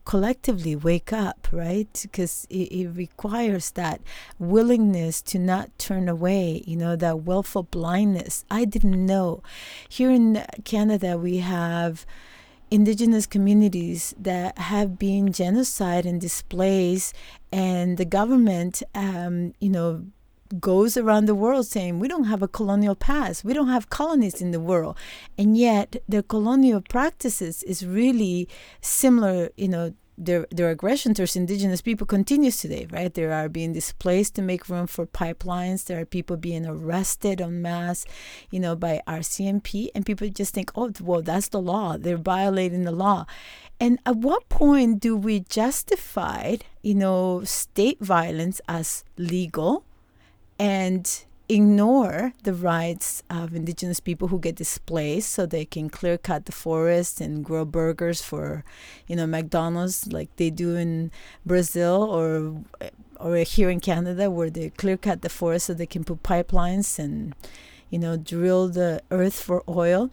collectively 0.09 0.75
wake 0.75 1.13
up, 1.13 1.47
right? 1.51 1.99
Because 2.01 2.47
it, 2.49 2.67
it, 2.71 2.87
requires 2.87 3.69
that 3.73 4.01
willingness 4.39 5.21
to 5.21 5.37
not 5.37 5.69
turn 5.77 6.09
away, 6.09 6.63
you 6.65 6.75
know, 6.75 6.95
that 6.95 7.21
willful 7.21 7.61
blindness. 7.61 8.43
I 8.49 8.65
didn't 8.65 9.05
know. 9.05 9.43
Here 9.87 10.09
in 10.09 10.43
Canada, 10.65 11.15
we 11.15 11.37
have 11.37 12.07
indigenous 12.71 13.27
communities 13.27 14.15
that 14.17 14.57
have 14.57 14.97
been 14.97 15.31
genocide 15.31 16.07
and 16.07 16.19
displaced, 16.19 17.13
and 17.51 17.99
the 17.99 18.05
government, 18.05 18.81
um, 18.95 19.53
you 19.59 19.69
know, 19.69 20.07
goes 20.59 20.97
around 20.97 21.25
the 21.25 21.35
world 21.35 21.67
saying 21.67 21.99
we 21.99 22.07
don't 22.07 22.25
have 22.25 22.41
a 22.41 22.47
colonial 22.47 22.95
past. 22.95 23.43
We 23.43 23.53
don't 23.53 23.67
have 23.67 23.89
colonies 23.89 24.41
in 24.41 24.51
the 24.51 24.59
world. 24.59 24.97
And 25.37 25.57
yet 25.57 25.97
their 26.07 26.23
colonial 26.23 26.81
practices 26.81 27.63
is 27.63 27.85
really 27.85 28.47
similar 28.81 29.49
you 29.57 29.67
know 29.67 29.93
their 30.17 30.45
their 30.51 30.69
aggression 30.69 31.13
towards 31.13 31.37
indigenous 31.37 31.81
people 31.81 32.05
continues 32.05 32.57
today 32.57 32.87
right? 32.91 33.13
They 33.13 33.25
are 33.25 33.47
being 33.47 33.73
displaced 33.73 34.35
to 34.35 34.41
make 34.41 34.67
room 34.67 34.87
for 34.87 35.05
pipelines. 35.05 35.85
There 35.85 36.01
are 36.01 36.05
people 36.05 36.35
being 36.35 36.65
arrested 36.65 37.39
en 37.39 37.61
masse 37.61 38.05
you 38.49 38.59
know 38.59 38.75
by 38.75 39.01
RCMP 39.07 39.89
and 39.93 40.05
people 40.05 40.27
just 40.29 40.53
think 40.53 40.71
oh 40.75 40.91
well 40.99 41.21
that's 41.21 41.49
the 41.49 41.61
law. 41.61 41.97
They're 41.97 42.17
violating 42.17 42.83
the 42.83 42.91
law. 42.91 43.25
And 43.79 43.97
at 44.05 44.17
what 44.17 44.49
point 44.49 44.99
do 44.99 45.15
we 45.15 45.41
justify 45.41 46.57
you 46.81 46.95
know 46.95 47.43
state 47.43 47.99
violence 48.01 48.59
as 48.67 49.03
legal 49.15 49.85
and 50.59 51.25
ignore 51.49 52.33
the 52.43 52.53
rights 52.53 53.23
of 53.27 53.55
indigenous 53.55 53.99
people 53.99 54.27
who 54.27 54.39
get 54.39 54.55
displaced 54.55 55.31
so 55.31 55.47
they 55.47 55.65
can 55.65 55.89
clear 55.89 56.15
cut 56.15 56.45
the 56.45 56.51
forest 56.51 57.19
and 57.19 57.43
grow 57.43 57.65
burgers 57.65 58.21
for 58.21 58.63
you 59.07 59.15
know 59.15 59.25
McDonald's 59.25 60.05
like 60.13 60.33
they 60.35 60.51
do 60.51 60.75
in 60.75 61.11
Brazil 61.43 62.03
or 62.03 62.63
or 63.19 63.37
here 63.37 63.69
in 63.71 63.79
Canada 63.79 64.29
where 64.29 64.51
they 64.51 64.69
clear 64.69 64.95
cut 64.95 65.23
the 65.23 65.29
forest 65.29 65.65
so 65.65 65.73
they 65.73 65.87
can 65.87 66.03
put 66.03 66.21
pipelines 66.21 66.99
and 66.99 67.33
you 67.89 67.97
know 67.97 68.15
drill 68.15 68.69
the 68.69 69.01
earth 69.09 69.41
for 69.41 69.63
oil. 69.67 70.11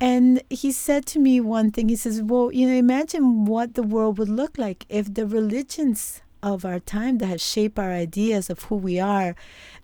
And 0.00 0.42
he 0.50 0.70
said 0.70 1.06
to 1.06 1.18
me 1.18 1.40
one 1.40 1.70
thing 1.70 1.88
he 1.88 1.96
says 1.96 2.20
well 2.20 2.52
you 2.52 2.66
know 2.66 2.74
imagine 2.74 3.46
what 3.46 3.72
the 3.72 3.82
world 3.82 4.18
would 4.18 4.28
look 4.28 4.58
like 4.58 4.84
if 4.90 5.14
the 5.14 5.26
religions 5.26 6.20
of 6.44 6.64
our 6.64 6.78
time 6.78 7.18
that 7.18 7.26
has 7.26 7.42
shaped 7.42 7.78
our 7.78 7.90
ideas 7.90 8.50
of 8.50 8.62
who 8.64 8.76
we 8.76 9.00
are 9.00 9.34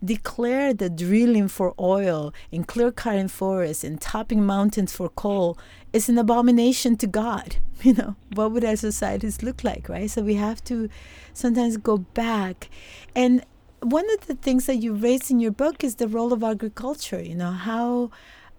declare 0.03 0.73
the 0.73 0.89
drilling 0.89 1.47
for 1.47 1.73
oil 1.79 2.33
and 2.51 2.67
clear 2.67 2.91
cutting 2.91 3.27
forests 3.27 3.83
and 3.83 3.99
topping 3.99 4.45
mountains 4.45 4.95
for 4.95 5.09
coal 5.09 5.57
is 5.91 6.07
an 6.07 6.17
abomination 6.17 6.95
to 6.97 7.07
God. 7.07 7.57
You 7.83 7.95
know, 7.95 8.15
what 8.35 8.51
would 8.51 8.63
our 8.63 8.75
societies 8.75 9.41
look 9.41 9.63
like, 9.63 9.89
right? 9.89 10.07
So 10.07 10.21
we 10.21 10.35
have 10.35 10.63
to 10.65 10.87
sometimes 11.33 11.77
go 11.77 11.97
back. 11.97 12.69
And 13.15 13.43
one 13.79 14.07
of 14.11 14.27
the 14.27 14.35
things 14.35 14.67
that 14.67 14.75
you 14.75 14.93
raised 14.93 15.31
in 15.31 15.39
your 15.39 15.49
book 15.49 15.83
is 15.83 15.95
the 15.95 16.07
role 16.07 16.31
of 16.31 16.43
agriculture, 16.43 17.19
you 17.19 17.33
know, 17.33 17.49
how 17.49 18.11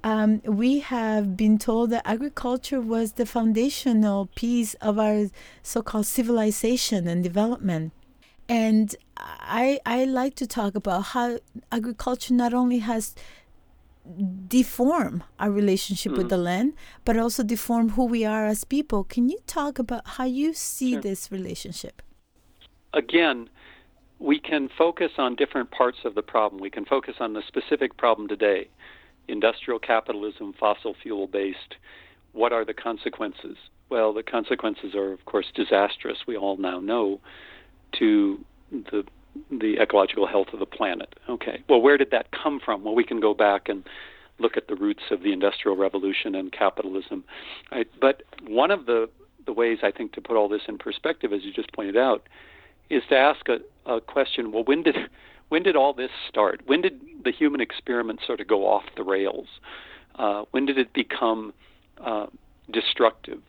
um, 0.04 0.42
we 0.44 0.80
have 0.80 1.36
been 1.36 1.58
told 1.58 1.90
that 1.90 2.02
agriculture 2.04 2.80
was 2.80 3.12
the 3.12 3.26
foundational 3.26 4.26
piece 4.34 4.74
of 4.74 4.98
our 4.98 5.26
so-called 5.62 6.06
civilization 6.06 7.06
and 7.06 7.22
development. 7.22 7.92
And 8.48 8.94
I 9.16 9.80
I 9.86 10.04
like 10.04 10.34
to 10.36 10.46
talk 10.46 10.74
about 10.74 11.02
how 11.14 11.38
agriculture 11.70 12.34
not 12.34 12.52
only 12.52 12.78
has 12.78 13.14
deform 14.48 15.22
our 15.38 15.50
relationship 15.50 16.12
mm. 16.12 16.18
with 16.18 16.28
the 16.28 16.34
mm-hmm. 16.34 16.44
land, 16.44 16.72
but 17.04 17.16
also 17.16 17.44
deform 17.44 17.90
who 17.90 18.04
we 18.04 18.24
are 18.24 18.46
as 18.46 18.64
people. 18.64 19.04
Can 19.04 19.28
you 19.28 19.38
talk 19.46 19.78
about 19.78 20.02
how 20.04 20.24
you 20.24 20.52
see 20.52 20.92
sure. 20.92 21.00
this 21.00 21.30
relationship? 21.30 22.02
Again, 22.92 23.48
we 24.18 24.40
can 24.40 24.68
focus 24.76 25.12
on 25.18 25.36
different 25.36 25.70
parts 25.70 25.98
of 26.04 26.16
the 26.16 26.22
problem. 26.22 26.60
We 26.60 26.70
can 26.70 26.84
focus 26.84 27.14
on 27.20 27.32
the 27.32 27.42
specific 27.46 27.96
problem 27.96 28.26
today 28.26 28.68
industrial 29.28 29.78
capitalism, 29.78 30.54
fossil 30.58 30.94
fuel 31.02 31.26
based, 31.26 31.76
what 32.32 32.52
are 32.52 32.64
the 32.64 32.74
consequences? 32.74 33.56
Well, 33.90 34.12
the 34.12 34.22
consequences 34.22 34.94
are, 34.94 35.12
of 35.12 35.24
course, 35.26 35.46
disastrous. 35.54 36.18
We 36.26 36.36
all 36.36 36.56
now 36.56 36.80
know 36.80 37.20
to 37.98 38.44
the 38.70 39.04
the 39.50 39.78
ecological 39.80 40.26
health 40.26 40.48
of 40.52 40.58
the 40.58 40.66
planet. 40.66 41.14
Okay. 41.28 41.62
Well, 41.68 41.80
where 41.80 41.96
did 41.96 42.10
that 42.10 42.26
come 42.32 42.60
from? 42.62 42.84
Well, 42.84 42.94
we 42.94 43.04
can 43.04 43.20
go 43.20 43.32
back 43.32 43.68
and 43.68 43.82
look 44.38 44.56
at 44.56 44.68
the 44.68 44.74
roots 44.74 45.04
of 45.10 45.22
the 45.22 45.32
Industrial 45.32 45.76
Revolution 45.76 46.34
and 46.34 46.52
capitalism. 46.52 47.24
But 48.00 48.22
one 48.46 48.70
of 48.70 48.86
the 48.86 49.08
the 49.44 49.52
ways 49.52 49.78
I 49.82 49.90
think 49.90 50.12
to 50.12 50.20
put 50.20 50.36
all 50.36 50.48
this 50.48 50.62
in 50.68 50.78
perspective, 50.78 51.32
as 51.32 51.42
you 51.42 51.52
just 51.52 51.72
pointed 51.72 51.96
out, 51.96 52.28
is 52.90 53.02
to 53.08 53.16
ask 53.16 53.46
a, 53.48 53.58
a 53.90 54.00
question. 54.00 54.52
Well, 54.52 54.64
when 54.64 54.82
did 54.82 54.96
when 55.52 55.62
did 55.62 55.76
all 55.76 55.92
this 55.92 56.10
start? 56.30 56.62
When 56.64 56.80
did 56.80 56.98
the 57.26 57.30
human 57.30 57.60
experiment 57.60 58.20
sort 58.26 58.40
of 58.40 58.48
go 58.48 58.66
off 58.66 58.84
the 58.96 59.02
rails? 59.02 59.48
Uh, 60.14 60.44
when 60.50 60.64
did 60.64 60.78
it 60.78 60.94
become 60.94 61.52
uh, 62.02 62.28
destructive? 62.72 63.42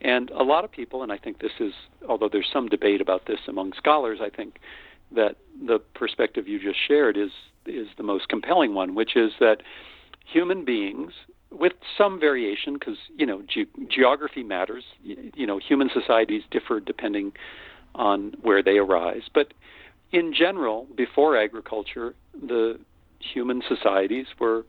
And 0.00 0.30
a 0.30 0.42
lot 0.42 0.64
of 0.64 0.72
people, 0.72 1.02
and 1.02 1.12
I 1.12 1.18
think 1.18 1.40
this 1.40 1.52
is, 1.60 1.74
although 2.08 2.30
there's 2.32 2.48
some 2.50 2.68
debate 2.68 3.02
about 3.02 3.26
this 3.26 3.40
among 3.46 3.74
scholars, 3.74 4.20
I 4.22 4.30
think 4.30 4.56
that 5.14 5.36
the 5.66 5.80
perspective 5.94 6.48
you 6.48 6.58
just 6.58 6.78
shared 6.88 7.18
is 7.18 7.30
is 7.66 7.88
the 7.98 8.02
most 8.02 8.30
compelling 8.30 8.72
one, 8.74 8.94
which 8.94 9.14
is 9.14 9.32
that 9.38 9.58
human 10.24 10.64
beings, 10.64 11.12
with 11.50 11.74
some 11.98 12.18
variation, 12.18 12.72
because 12.78 12.96
you 13.18 13.26
know 13.26 13.42
ge- 13.42 13.68
geography 13.90 14.42
matters. 14.42 14.84
You, 15.02 15.30
you 15.34 15.46
know, 15.46 15.58
human 15.58 15.90
societies 15.92 16.42
differ 16.50 16.80
depending 16.80 17.32
on 17.94 18.34
where 18.40 18.62
they 18.62 18.78
arise, 18.78 19.28
but 19.34 19.52
in 20.12 20.32
general, 20.32 20.86
before 20.96 21.36
agriculture, 21.36 22.14
the 22.32 22.78
human 23.18 23.62
societies 23.68 24.26
were 24.38 24.64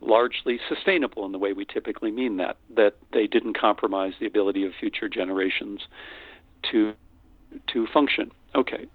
largely 0.00 0.58
sustainable 0.68 1.26
in 1.26 1.32
the 1.32 1.38
way 1.38 1.52
we 1.52 1.64
typically 1.64 2.10
mean 2.10 2.38
that, 2.38 2.56
that 2.74 2.94
they 3.12 3.26
didn't 3.26 3.58
compromise 3.58 4.14
the 4.18 4.26
ability 4.26 4.64
of 4.64 4.72
future 4.78 5.08
generations 5.08 5.80
to 6.70 6.94
to 7.66 7.86
function. 7.88 8.30
Okay, 8.54 8.86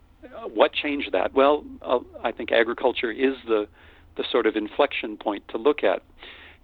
what 0.54 0.72
changed 0.72 1.12
that? 1.12 1.34
Well, 1.34 1.66
uh, 1.82 2.00
I 2.24 2.32
think 2.32 2.52
agriculture 2.52 3.12
is 3.12 3.36
the 3.46 3.68
the 4.16 4.24
sort 4.32 4.46
of 4.46 4.56
inflection 4.56 5.18
point 5.18 5.48
to 5.50 5.58
look 5.58 5.84
at. 5.84 6.02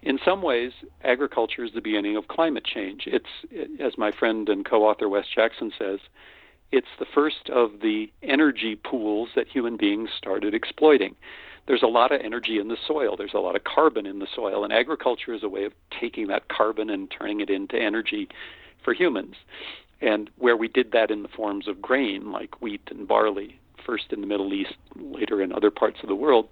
In 0.02 0.18
some 0.24 0.42
ways, 0.42 0.72
agriculture 1.04 1.64
is 1.64 1.72
the 1.74 1.80
beginning 1.80 2.16
of 2.16 2.26
climate 2.28 2.64
change. 2.64 3.06
It's, 3.06 3.26
as 3.78 3.96
my 3.96 4.10
friend 4.10 4.48
and 4.48 4.64
co-author 4.64 5.08
Wes 5.08 5.26
Jackson 5.32 5.70
says, 5.78 6.00
it's 6.72 6.88
the 6.98 7.06
first 7.14 7.50
of 7.50 7.80
the 7.80 8.10
energy 8.22 8.74
pools 8.76 9.28
that 9.36 9.46
human 9.46 9.76
beings 9.76 10.10
started 10.16 10.54
exploiting 10.54 11.14
there's 11.66 11.82
a 11.82 11.86
lot 11.86 12.12
of 12.12 12.20
energy 12.20 12.58
in 12.58 12.68
the 12.68 12.76
soil. 12.86 13.16
There's 13.16 13.34
a 13.34 13.38
lot 13.38 13.56
of 13.56 13.64
carbon 13.64 14.06
in 14.06 14.18
the 14.18 14.26
soil, 14.34 14.64
and 14.64 14.72
agriculture 14.72 15.32
is 15.32 15.42
a 15.42 15.48
way 15.48 15.64
of 15.64 15.72
taking 15.98 16.26
that 16.28 16.48
carbon 16.48 16.90
and 16.90 17.10
turning 17.10 17.40
it 17.40 17.50
into 17.50 17.76
energy 17.76 18.28
for 18.84 18.92
humans. 18.92 19.36
And 20.00 20.28
where 20.38 20.56
we 20.56 20.66
did 20.66 20.90
that 20.92 21.10
in 21.10 21.22
the 21.22 21.28
forms 21.28 21.68
of 21.68 21.80
grain, 21.80 22.32
like 22.32 22.60
wheat 22.60 22.82
and 22.90 23.06
barley, 23.06 23.60
first 23.86 24.12
in 24.12 24.20
the 24.20 24.26
Middle 24.26 24.52
East, 24.52 24.74
later 24.96 25.40
in 25.40 25.52
other 25.52 25.70
parts 25.70 25.98
of 26.02 26.08
the 26.08 26.16
world, 26.16 26.48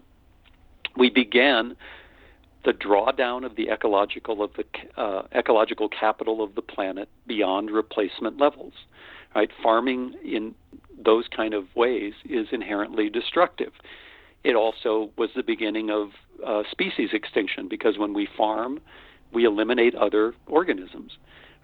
we 0.97 1.11
began 1.11 1.77
the 2.65 2.73
drawdown 2.73 3.45
of 3.45 3.57
the 3.57 3.71
ecological 3.71 4.43
of 4.43 4.50
the 4.55 4.65
uh, 5.00 5.23
ecological 5.35 5.89
capital 5.89 6.43
of 6.43 6.55
the 6.55 6.62
planet 6.62 7.09
beyond 7.27 7.71
replacement 7.71 8.39
levels. 8.39 8.75
Right, 9.35 9.51
farming 9.63 10.15
in 10.25 10.55
those 11.03 11.29
kind 11.29 11.55
of 11.55 11.65
ways 11.77 12.15
is 12.25 12.49
inherently 12.51 13.09
destructive 13.09 13.73
it 14.45 14.55
also 14.55 15.11
was 15.17 15.31
the 15.35 15.43
beginning 15.43 15.91
of 15.91 16.11
uh, 16.47 16.63
species 16.71 17.11
extinction 17.13 17.69
because 17.69 17.99
when 17.99 18.15
we 18.15 18.27
farm, 18.37 18.81
we 19.33 19.45
eliminate 19.45 19.95
other 19.95 20.35
organisms. 20.47 21.13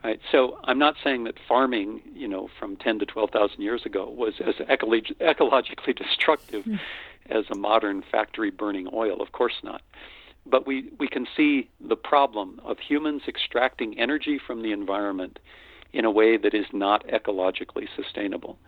Right? 0.05 0.21
So 0.31 0.59
I'm 0.65 0.79
not 0.79 0.95
saying 1.03 1.25
that 1.25 1.35
farming, 1.49 2.03
you 2.15 2.29
know, 2.29 2.49
from 2.59 2.77
10 2.77 2.99
to 3.01 3.07
12,000 3.07 3.61
years 3.61 3.87
ago 3.87 4.09
was 4.09 4.35
as 4.47 4.55
ecolog- 4.57 5.17
ecologically 5.21 5.97
destructive 6.07 6.65
mm. 6.65 6.79
as 7.31 7.45
a 7.51 7.57
modern 7.57 8.03
factory 8.11 8.51
burning 8.51 8.89
oil. 8.93 9.23
Of 9.23 9.33
course 9.33 9.55
not. 9.65 9.81
But 10.45 10.67
we, 10.67 10.91
we 11.01 11.09
can 11.09 11.27
see 11.37 11.69
the 11.81 11.97
problem 11.97 12.61
of 12.63 12.79
humans 12.79 13.23
extracting 13.27 13.99
energy 13.99 14.39
from 14.47 14.63
the 14.63 14.71
environment 14.71 15.41
in 15.97 16.05
a 16.05 16.11
way 16.11 16.37
that 16.37 16.55
is 16.55 16.67
not 16.73 17.07
ecologically 17.09 17.87
sustainable. 17.97 18.59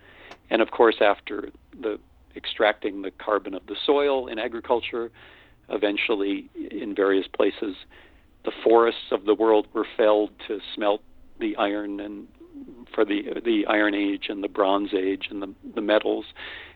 And 0.50 0.60
of 0.62 0.70
course, 0.70 0.96
after 1.00 1.50
the 1.78 1.98
extracting 2.38 3.02
the 3.02 3.10
carbon 3.10 3.52
of 3.54 3.66
the 3.66 3.76
soil 3.84 4.28
in 4.28 4.38
agriculture. 4.38 5.10
Eventually, 5.68 6.48
in 6.70 6.94
various 6.94 7.26
places, 7.26 7.76
the 8.44 8.52
forests 8.64 9.12
of 9.12 9.26
the 9.26 9.34
world 9.34 9.66
were 9.74 9.86
felled 9.96 10.30
to 10.46 10.60
smelt 10.74 11.02
the 11.38 11.54
iron 11.56 12.00
and 12.00 12.26
for 12.94 13.04
the 13.04 13.22
the 13.44 13.66
Iron 13.66 13.94
Age 13.94 14.26
and 14.28 14.42
the 14.42 14.48
Bronze 14.48 14.94
Age 14.94 15.28
and 15.30 15.42
the, 15.42 15.54
the 15.74 15.80
metals, 15.80 16.24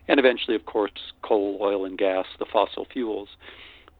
and 0.07 0.19
eventually, 0.19 0.55
of 0.55 0.65
course, 0.65 0.91
coal, 1.23 1.57
oil, 1.59 1.85
and 1.85 1.97
gas, 1.97 2.25
the 2.39 2.45
fossil 2.45 2.85
fuels. 2.93 3.29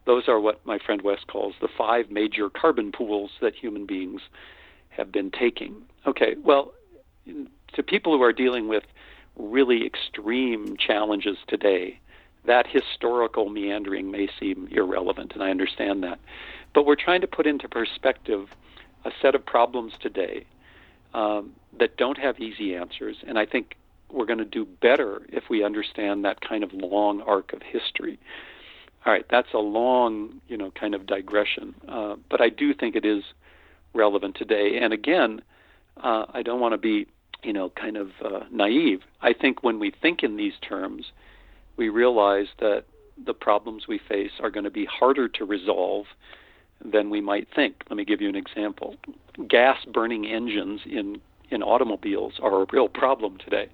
Those 0.06 0.28
are 0.28 0.40
what 0.40 0.64
my 0.64 0.78
friend 0.78 1.02
Wes 1.02 1.18
calls 1.26 1.54
the 1.60 1.68
five 1.76 2.10
major 2.10 2.48
carbon 2.48 2.92
pools 2.92 3.32
that 3.40 3.54
human 3.54 3.84
beings 3.84 4.20
have 4.96 5.12
been 5.12 5.30
taking. 5.30 5.82
Okay, 6.06 6.36
well, 6.42 6.72
to 7.74 7.82
people 7.82 8.16
who 8.16 8.22
are 8.22 8.32
dealing 8.32 8.68
with 8.68 8.84
really 9.36 9.84
extreme 9.84 10.76
challenges 10.76 11.36
today, 11.48 11.98
that 12.44 12.66
historical 12.66 13.48
meandering 13.48 14.10
may 14.10 14.28
seem 14.38 14.68
irrelevant, 14.70 15.32
and 15.32 15.42
I 15.42 15.50
understand 15.50 16.02
that. 16.04 16.18
But 16.74 16.86
we're 16.86 16.96
trying 16.96 17.22
to 17.22 17.26
put 17.26 17.46
into 17.46 17.68
perspective 17.68 18.48
a 19.04 19.10
set 19.20 19.34
of 19.34 19.44
problems 19.44 19.94
today 20.00 20.44
um, 21.14 21.52
that 21.78 21.96
don't 21.96 22.18
have 22.18 22.38
easy 22.38 22.74
answers, 22.74 23.16
and 23.26 23.38
I 23.38 23.46
think 23.46 23.76
we're 24.10 24.26
going 24.26 24.38
to 24.38 24.44
do 24.44 24.64
better 24.64 25.22
if 25.28 25.48
we 25.48 25.64
understand 25.64 26.24
that 26.24 26.40
kind 26.40 26.62
of 26.62 26.72
long 26.72 27.20
arc 27.22 27.52
of 27.52 27.62
history. 27.62 28.18
All 29.04 29.12
right, 29.12 29.26
that's 29.28 29.52
a 29.52 29.58
long, 29.58 30.40
you 30.48 30.56
know, 30.56 30.70
kind 30.70 30.94
of 30.94 31.06
digression, 31.06 31.74
uh, 31.88 32.16
but 32.30 32.40
I 32.40 32.48
do 32.48 32.72
think 32.72 32.96
it 32.96 33.04
is 33.04 33.24
relevant 33.94 34.36
today. 34.36 34.78
And 34.80 34.92
again, 34.92 35.42
uh, 36.02 36.26
I 36.32 36.42
don't 36.42 36.60
want 36.60 36.72
to 36.72 36.78
be 36.78 37.06
you 37.44 37.52
know, 37.52 37.70
kind 37.70 37.96
of 37.96 38.08
uh, 38.24 38.40
naive. 38.50 39.00
I 39.20 39.32
think 39.32 39.62
when 39.62 39.78
we 39.78 39.92
think 40.02 40.22
in 40.22 40.36
these 40.36 40.54
terms, 40.66 41.12
we 41.76 41.88
realize 41.88 42.46
that 42.58 42.84
the 43.24 43.34
problems 43.34 43.86
we 43.86 44.00
face 44.08 44.32
are 44.40 44.50
going 44.50 44.64
to 44.64 44.70
be 44.70 44.86
harder 44.86 45.28
to 45.28 45.44
resolve 45.44 46.06
than 46.84 47.10
we 47.10 47.20
might 47.20 47.46
think. 47.54 47.76
Let 47.88 47.96
me 47.96 48.04
give 48.04 48.20
you 48.20 48.28
an 48.28 48.34
example. 48.34 48.96
Gas 49.48 49.78
burning 49.92 50.26
engines 50.26 50.80
in, 50.86 51.20
in 51.50 51.62
automobiles 51.62 52.34
are 52.42 52.62
a 52.62 52.66
real 52.72 52.88
problem 52.88 53.38
today. 53.38 53.68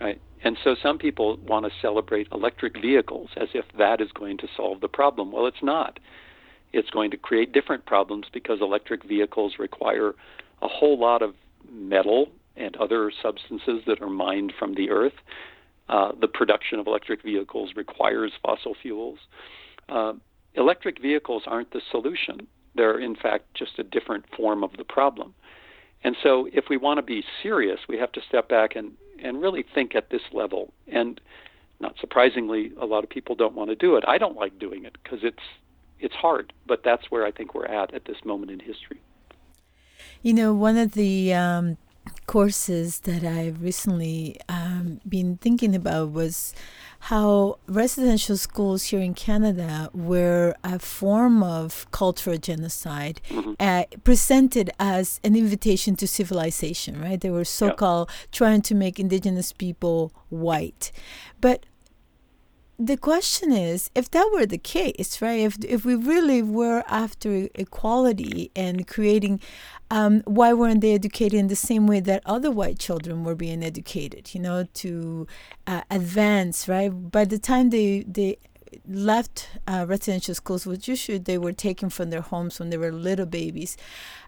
Right? 0.00 0.20
And 0.44 0.56
so 0.62 0.76
some 0.80 0.98
people 0.98 1.36
want 1.38 1.66
to 1.66 1.72
celebrate 1.82 2.28
electric 2.30 2.80
vehicles 2.80 3.30
as 3.36 3.48
if 3.54 3.64
that 3.76 4.00
is 4.00 4.12
going 4.12 4.38
to 4.38 4.48
solve 4.56 4.80
the 4.80 4.88
problem. 4.88 5.32
Well, 5.32 5.46
it's 5.46 5.62
not. 5.62 5.98
It's 6.72 6.90
going 6.90 7.10
to 7.10 7.16
create 7.16 7.52
different 7.52 7.86
problems 7.86 8.26
because 8.32 8.60
electric 8.60 9.04
vehicles 9.04 9.54
require 9.58 10.14
a 10.62 10.68
whole 10.68 10.98
lot 10.98 11.22
of 11.22 11.34
metal 11.70 12.28
and 12.56 12.76
other 12.76 13.12
substances 13.22 13.82
that 13.86 14.02
are 14.02 14.10
mined 14.10 14.52
from 14.58 14.74
the 14.74 14.90
earth. 14.90 15.14
Uh, 15.88 16.12
the 16.20 16.28
production 16.28 16.78
of 16.78 16.86
electric 16.86 17.22
vehicles 17.22 17.70
requires 17.76 18.32
fossil 18.42 18.74
fuels. 18.80 19.18
Uh, 19.88 20.12
electric 20.54 21.00
vehicles 21.00 21.44
aren't 21.46 21.72
the 21.72 21.80
solution. 21.90 22.46
They're, 22.74 22.98
in 22.98 23.16
fact, 23.16 23.54
just 23.54 23.78
a 23.78 23.84
different 23.84 24.24
form 24.36 24.62
of 24.62 24.72
the 24.76 24.84
problem. 24.84 25.34
And 26.04 26.16
so, 26.22 26.48
if 26.52 26.66
we 26.68 26.76
want 26.76 26.98
to 26.98 27.02
be 27.02 27.24
serious, 27.42 27.80
we 27.88 27.98
have 27.98 28.12
to 28.12 28.20
step 28.28 28.48
back 28.48 28.76
and, 28.76 28.92
and 29.22 29.40
really 29.40 29.64
think 29.74 29.96
at 29.96 30.10
this 30.10 30.22
level. 30.32 30.72
And 30.86 31.20
not 31.80 31.94
surprisingly, 32.00 32.72
a 32.80 32.86
lot 32.86 33.02
of 33.02 33.10
people 33.10 33.34
don't 33.34 33.54
want 33.54 33.70
to 33.70 33.76
do 33.76 33.96
it. 33.96 34.04
I 34.06 34.18
don't 34.18 34.36
like 34.36 34.58
doing 34.58 34.84
it 34.84 34.96
because 35.02 35.20
it's 35.22 35.42
it's 36.00 36.14
hard, 36.14 36.52
but 36.66 36.82
that's 36.82 37.10
where 37.10 37.24
I 37.24 37.30
think 37.30 37.54
we're 37.54 37.66
at 37.66 37.94
at 37.94 38.04
this 38.04 38.24
moment 38.24 38.50
in 38.50 38.60
history. 38.60 39.00
You 40.22 40.34
know, 40.34 40.54
one 40.54 40.76
of 40.76 40.92
the 40.92 41.34
um, 41.34 41.76
courses 42.26 43.00
that 43.00 43.24
I've 43.24 43.62
recently 43.62 44.40
um, 44.48 45.00
been 45.08 45.36
thinking 45.38 45.74
about 45.74 46.12
was 46.12 46.54
how 47.00 47.58
residential 47.66 48.36
schools 48.36 48.84
here 48.84 49.00
in 49.00 49.14
Canada 49.14 49.88
were 49.94 50.54
a 50.64 50.78
form 50.78 51.42
of 51.42 51.88
cultural 51.90 52.36
genocide 52.38 53.20
mm-hmm. 53.28 53.52
uh, 53.60 53.84
presented 54.02 54.70
as 54.80 55.20
an 55.22 55.36
invitation 55.36 55.94
to 55.96 56.08
civilization, 56.08 57.00
right? 57.00 57.20
They 57.20 57.30
were 57.30 57.44
so 57.44 57.70
called 57.72 58.08
yeah. 58.10 58.26
trying 58.32 58.62
to 58.62 58.74
make 58.74 58.98
Indigenous 58.98 59.52
people 59.52 60.12
white. 60.28 60.90
But 61.40 61.66
the 62.78 62.96
question 62.96 63.50
is 63.50 63.90
if 63.94 64.08
that 64.12 64.30
were 64.32 64.46
the 64.46 64.58
case 64.58 65.20
right 65.20 65.40
if 65.40 65.56
if 65.64 65.84
we 65.84 65.96
really 65.96 66.42
were 66.42 66.84
after 66.86 67.48
equality 67.56 68.52
and 68.54 68.86
creating 68.86 69.40
um, 69.90 70.22
why 70.26 70.52
weren't 70.52 70.80
they 70.80 70.94
educated 70.94 71.38
in 71.38 71.48
the 71.48 71.56
same 71.56 71.86
way 71.86 71.98
that 71.98 72.22
other 72.24 72.50
white 72.50 72.78
children 72.78 73.24
were 73.24 73.34
being 73.34 73.64
educated 73.64 74.32
you 74.32 74.40
know 74.40 74.64
to 74.74 75.26
uh, 75.66 75.82
advance 75.90 76.68
right 76.68 77.10
by 77.10 77.24
the 77.24 77.38
time 77.38 77.70
they 77.70 78.04
they 78.06 78.38
left 78.86 79.48
uh, 79.66 79.84
residential 79.88 80.34
schools 80.34 80.66
which 80.66 80.86
usually 80.86 81.18
they 81.18 81.38
were 81.38 81.52
taken 81.52 81.88
from 81.90 82.10
their 82.10 82.20
homes 82.20 82.58
when 82.58 82.70
they 82.70 82.76
were 82.76 82.92
little 82.92 83.26
babies 83.26 83.76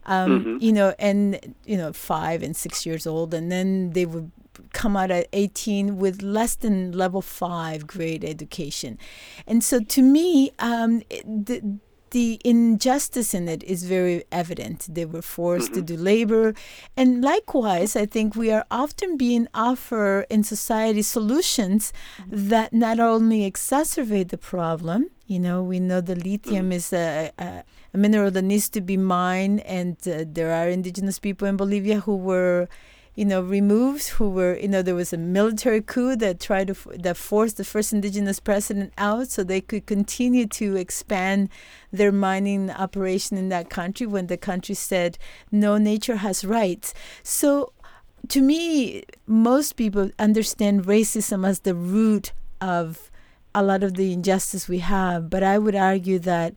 um, 0.07 0.31
mm-hmm. 0.31 0.57
you 0.61 0.73
know 0.73 0.93
and 0.99 1.55
you 1.67 1.77
know 1.77 1.93
five 1.93 2.43
and 2.43 2.57
six 2.57 2.85
years 2.85 3.07
old 3.07 3.33
and 3.33 3.53
then 3.53 3.91
they 3.91 4.07
would 4.07 4.33
come 4.73 4.97
out 4.97 5.11
at 5.11 5.29
18 5.33 5.99
with 5.99 6.23
less 6.23 6.57
than 6.57 6.93
level 6.93 7.23
five 7.23 7.87
grade 7.87 8.25
education. 8.25 8.99
And 9.47 9.63
so 9.63 9.81
to 9.81 10.03
me, 10.03 10.51
um, 10.59 11.03
the, 11.25 11.79
the 12.11 12.41
injustice 12.45 13.35
in 13.35 13.49
it 13.49 13.63
is 13.63 13.85
very 13.85 14.25
evident. 14.33 14.87
They 14.93 15.05
were 15.05 15.23
forced 15.23 15.73
mm-hmm. 15.73 15.87
to 15.87 15.97
do 15.97 15.97
labor. 15.97 16.55
And 16.97 17.23
likewise, 17.23 17.95
I 17.95 18.07
think 18.07 18.35
we 18.35 18.51
are 18.51 18.67
often 18.71 19.17
being 19.17 19.47
offered 19.55 20.27
in 20.29 20.43
society 20.43 21.03
solutions 21.03 21.93
that 22.27 22.73
not 22.73 22.99
only 22.99 23.51
exacerbate 23.51 24.31
the 24.31 24.39
problem, 24.39 25.11
You 25.31 25.39
know, 25.39 25.63
we 25.63 25.79
know 25.79 26.01
the 26.01 26.17
lithium 26.17 26.73
is 26.73 26.93
a, 26.93 27.31
a, 27.39 27.63
a 27.95 27.97
mineral 27.97 28.33
that 28.33 28.43
needs 28.43 28.69
to 28.71 28.81
be 28.81 28.97
mined, 28.97 29.61
and 29.61 29.97
uh, 30.05 30.25
there 30.27 30.51
are 30.51 30.69
indigenous 30.69 31.21
people 31.21 31.47
in 31.47 31.57
Bolivia 31.57 32.01
who 32.01 32.17
were, 32.17 32.69
you 33.15 33.25
know, 33.25 33.41
removed. 33.41 34.09
Who 34.09 34.31
were, 34.31 34.57
you 34.59 34.69
know, 34.69 34.83
there 34.83 34.95
was 34.95 35.13
a 35.13 35.19
military 35.19 35.81
coup 35.81 36.17
that 36.17 36.41
tried 36.41 36.69
to 36.69 36.75
that 36.97 37.17
forced 37.17 37.57
the 37.57 37.65
first 37.65 37.93
indigenous 37.93 38.41
president 38.41 38.93
out, 38.97 39.29
so 39.29 39.43
they 39.43 39.61
could 39.61 39.87
continue 39.87 40.47
to 40.47 40.77
expand 40.77 41.49
their 41.93 42.13
mining 42.13 42.71
operation 42.71 43.37
in 43.37 43.49
that 43.51 43.71
country 43.71 44.07
when 44.07 44.29
the 44.29 44.37
country 44.37 44.75
said 44.75 45.19
no, 45.51 45.77
nature 45.77 46.17
has 46.17 46.45
rights. 46.45 46.95
So 47.23 47.73
to 48.29 48.41
me, 48.41 49.05
most 49.27 49.77
people 49.77 50.11
understand 50.19 50.85
racism 50.85 51.47
as 51.47 51.61
the 51.61 51.75
root 51.75 52.33
of 52.61 53.11
a 53.55 53.63
lot 53.63 53.83
of 53.83 53.95
the 53.95 54.13
injustice 54.13 54.69
we 54.69 54.79
have. 54.79 55.29
But 55.31 55.43
I 55.43 55.59
would 55.59 55.75
argue 55.75 56.19
that 56.21 56.55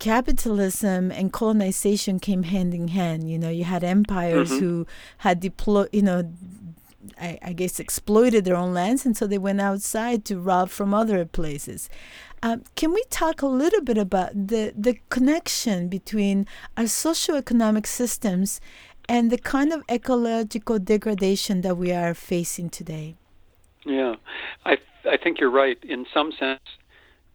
capitalism 0.00 1.12
and 1.12 1.32
colonization 1.32 2.18
came 2.18 2.42
hand 2.42 2.74
in 2.74 2.88
hand. 2.88 3.30
You 3.30 3.38
know, 3.38 3.50
you 3.50 3.64
had 3.64 3.84
empires 3.84 4.50
mm-hmm. 4.50 4.58
who 4.58 4.86
had 5.18 5.38
deployed, 5.38 5.90
you 5.92 6.02
know, 6.02 6.32
I, 7.20 7.38
I, 7.42 7.52
guess 7.52 7.78
exploited 7.78 8.44
their 8.44 8.56
own 8.56 8.74
lands, 8.74 9.06
and 9.06 9.16
so 9.16 9.26
they 9.26 9.38
went 9.38 9.60
outside 9.60 10.24
to 10.26 10.38
rob 10.38 10.68
from 10.70 10.92
other 10.92 11.24
places. 11.24 11.88
Um, 12.42 12.64
can 12.74 12.92
we 12.92 13.02
talk 13.10 13.42
a 13.42 13.46
little 13.46 13.82
bit 13.82 13.98
about 13.98 14.32
the, 14.34 14.72
the 14.76 14.96
connection 15.10 15.88
between 15.88 16.46
our 16.76 16.84
socioeconomic 16.84 17.86
systems 17.86 18.60
and 19.08 19.30
the 19.30 19.38
kind 19.38 19.72
of 19.72 19.82
ecological 19.90 20.78
degradation 20.78 21.60
that 21.60 21.76
we 21.76 21.92
are 21.92 22.14
facing 22.14 22.70
today? 22.70 23.16
Yeah, 23.84 24.16
I 24.64 24.78
I 25.10 25.16
think 25.16 25.40
you're 25.40 25.50
right. 25.50 25.78
In 25.82 26.06
some 26.12 26.32
sense, 26.38 26.60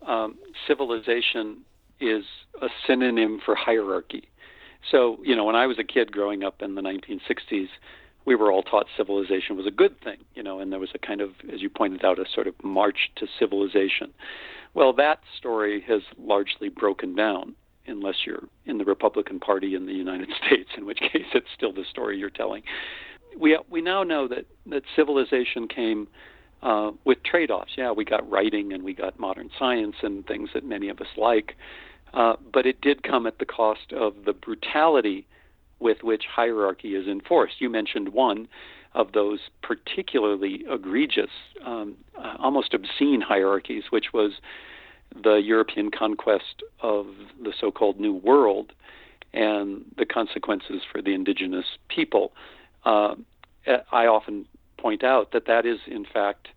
um, 0.04 0.36
civilization 0.68 1.66
is 2.00 2.24
a 2.62 2.68
synonym 2.88 3.40
for 3.44 3.56
hierarchy. 3.56 4.30
So, 4.92 5.18
you 5.24 5.36
know, 5.36 5.44
when 5.44 5.56
I 5.56 5.68
was 5.68 5.80
a 5.80 5.84
kid 5.84 6.12
growing 6.12 6.44
up 6.44 6.62
in 6.62 6.76
the 6.76 6.82
1960s, 6.82 7.68
we 8.26 8.36
were 8.36 8.52
all 8.52 8.64
taught 8.64 8.88
civilization 8.98 9.56
was 9.56 9.68
a 9.68 9.72
good 9.72 10.00
thing, 10.02 10.18
you 10.34 10.44
know, 10.44 10.60
and 10.60 10.72
there 10.72 10.80
was 10.80 10.90
a 10.96 11.00
kind 11.00 11.22
of, 11.22 11.32
as 11.54 11.62
you 11.62 11.70
pointed 11.70 12.04
out, 12.04 12.20
a 12.20 12.26
sort 12.34 12.48
of 12.48 12.56
march 12.64 13.12
to 13.18 13.28
civilization. 13.40 14.14
Well, 14.74 14.94
that 14.94 15.20
story 15.38 15.84
has 15.88 16.02
largely 16.18 16.70
broken 16.70 17.16
down, 17.16 17.56
unless 17.88 18.16
you're 18.26 18.44
in 18.66 18.78
the 18.80 18.86
Republican 18.86 19.40
Party 19.40 19.76
in 19.76 19.86
the 19.86 19.94
United 19.94 20.30
States, 20.46 20.70
in 20.76 20.86
which 20.86 21.00
case 21.00 21.28
it's 21.34 21.48
still 21.56 21.72
the 21.72 21.86
story 21.90 22.18
you're 22.18 22.30
telling. 22.30 22.64
We 23.38 23.60
we 23.70 23.82
now 23.82 24.04
know 24.04 24.28
that 24.30 24.46
that 24.68 24.84
civilization 24.96 25.68
came 25.68 26.08
uh, 26.62 26.92
with 27.04 27.24
trade 27.24 27.52
offs. 27.52 27.72
Yeah, 27.78 27.92
we 27.92 28.06
got 28.06 28.30
writing 28.30 28.74
and 28.74 28.84
we 28.84 28.94
got 28.94 29.20
modern 29.20 29.50
science 29.58 29.96
and 30.02 30.26
things 30.26 30.50
that 30.54 30.66
many 30.66 30.90
of 30.90 31.00
us 31.00 31.08
like, 31.18 31.56
uh, 32.14 32.36
but 32.54 32.66
it 32.66 32.82
did 32.82 33.04
come 33.04 33.28
at 33.28 33.40
the 33.40 33.46
cost 33.46 33.94
of 33.94 34.14
the 34.26 34.34
brutality 34.34 35.26
with 35.80 36.04
which 36.04 36.24
hierarchy 36.34 36.96
is 36.96 37.08
enforced. 37.08 37.56
You 37.60 37.70
mentioned 37.70 38.10
one 38.10 38.48
of 38.94 39.12
those 39.12 39.40
particularly 39.62 40.64
egregious, 40.70 41.30
um, 41.66 41.96
uh, 42.18 42.36
almost 42.40 42.74
obscene 42.74 43.22
hierarchies, 43.22 43.84
which 43.90 44.14
was 44.14 44.34
the 45.22 45.36
European 45.36 45.92
conquest 45.92 46.64
of 46.82 47.08
the 47.42 47.54
so 47.60 47.72
called 47.72 48.00
New 48.00 48.14
World 48.14 48.72
and 49.34 49.84
the 49.98 50.06
consequences 50.06 50.82
for 50.90 51.02
the 51.02 51.14
indigenous 51.14 51.66
people. 51.90 52.32
Uh, 52.86 53.16
I 53.92 54.06
often 54.06 54.46
point 54.78 55.04
out 55.04 55.32
that 55.32 55.46
that 55.48 55.66
is, 55.66 55.80
in 55.88 56.06
fact, 56.06 56.50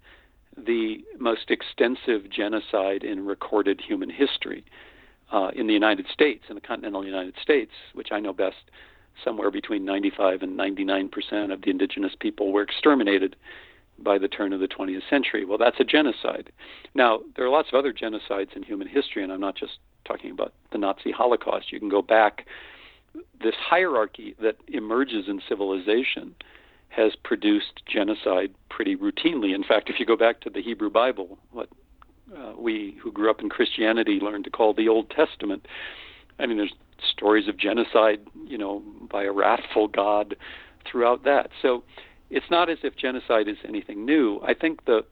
the 0.57 1.05
most 1.19 1.51
extensive 1.51 2.29
genocide 2.31 3.05
in 3.05 3.25
recorded 3.25 3.81
human 3.81 4.11
history 4.11 4.65
uh, 5.33 5.51
in 5.55 5.67
the 5.67 5.73
United 5.73 6.07
States, 6.13 6.45
in 6.49 6.55
the 6.55 6.61
continental 6.61 7.05
United 7.05 7.35
States, 7.41 7.73
which 7.95 8.09
I 8.11 8.21
know 8.21 8.33
best. 8.33 8.57
Somewhere 9.25 9.51
between 9.51 9.85
95 9.85 10.43
and 10.43 10.57
99 10.57 11.09
percent 11.09 11.51
of 11.51 11.63
the 11.63 11.71
indigenous 11.71 12.13
people 12.21 12.53
were 12.53 12.63
exterminated 12.63 13.35
by 13.99 14.17
the 14.17 14.29
turn 14.29 14.53
of 14.53 14.61
the 14.61 14.69
20th 14.69 15.09
century. 15.11 15.45
Well, 15.45 15.59
that's 15.59 15.81
a 15.81 15.85
genocide. 15.85 16.53
Now, 16.95 17.21
there 17.37 17.45
are 17.45 17.51
lots 17.51 17.69
of 17.73 17.75
other 17.75 17.93
genocides 17.93 18.55
in 18.55 18.63
human 18.63 18.87
history, 18.87 19.25
and 19.25 19.33
I'm 19.33 19.41
not 19.41 19.57
just 19.57 19.79
talking 20.05 20.31
about 20.31 20.53
the 20.71 20.79
Nazi 20.79 21.11
Holocaust. 21.11 21.73
You 21.73 21.81
can 21.81 21.89
go 21.89 22.03
back. 22.03 22.47
This 23.43 23.55
hierarchy 23.59 24.37
that 24.41 24.57
emerges 24.69 25.25
in 25.27 25.41
civilization 25.49 26.35
has 26.89 27.13
produced 27.23 27.83
genocide 27.87 28.55
pretty 28.71 28.97
routinely. 28.97 29.55
In 29.55 29.63
fact, 29.63 29.91
if 29.91 30.01
you 30.01 30.07
go 30.07 30.17
back 30.17 30.41
to 30.41 30.51
the 30.51 30.63
Hebrew 30.63 30.91
Bible, 30.91 31.39
what 31.53 31.69
uh, 32.37 32.53
we 32.59 32.97
who 33.01 33.13
grew 33.13 33.31
up 33.31 33.41
in 33.41 33.49
Christianity 33.49 34.19
learned 34.21 34.45
to 34.45 34.51
call 34.51 34.75
the 34.75 34.89
Old 34.89 35.11
Testament, 35.11 35.67
I 36.39 36.47
mean, 36.47 36.57
there's 36.57 36.75
stories 37.11 37.49
of 37.49 37.57
genocide, 37.57 38.21
you 38.47 38.59
know, 38.59 38.83
by 39.11 39.25
a 39.25 39.33
wrathful 39.33 39.89
God 39.89 40.37
throughout 40.91 41.25
that. 41.25 41.51
So 41.63 41.85
it's 42.31 42.51
not 42.51 42.69
as 42.69 42.79
if 42.83 42.97
genocide 42.97 43.49
is 43.49 43.57
anything 43.67 44.05
new. 44.05 44.41
I 44.45 44.55
think 44.55 44.85
the 44.85 45.05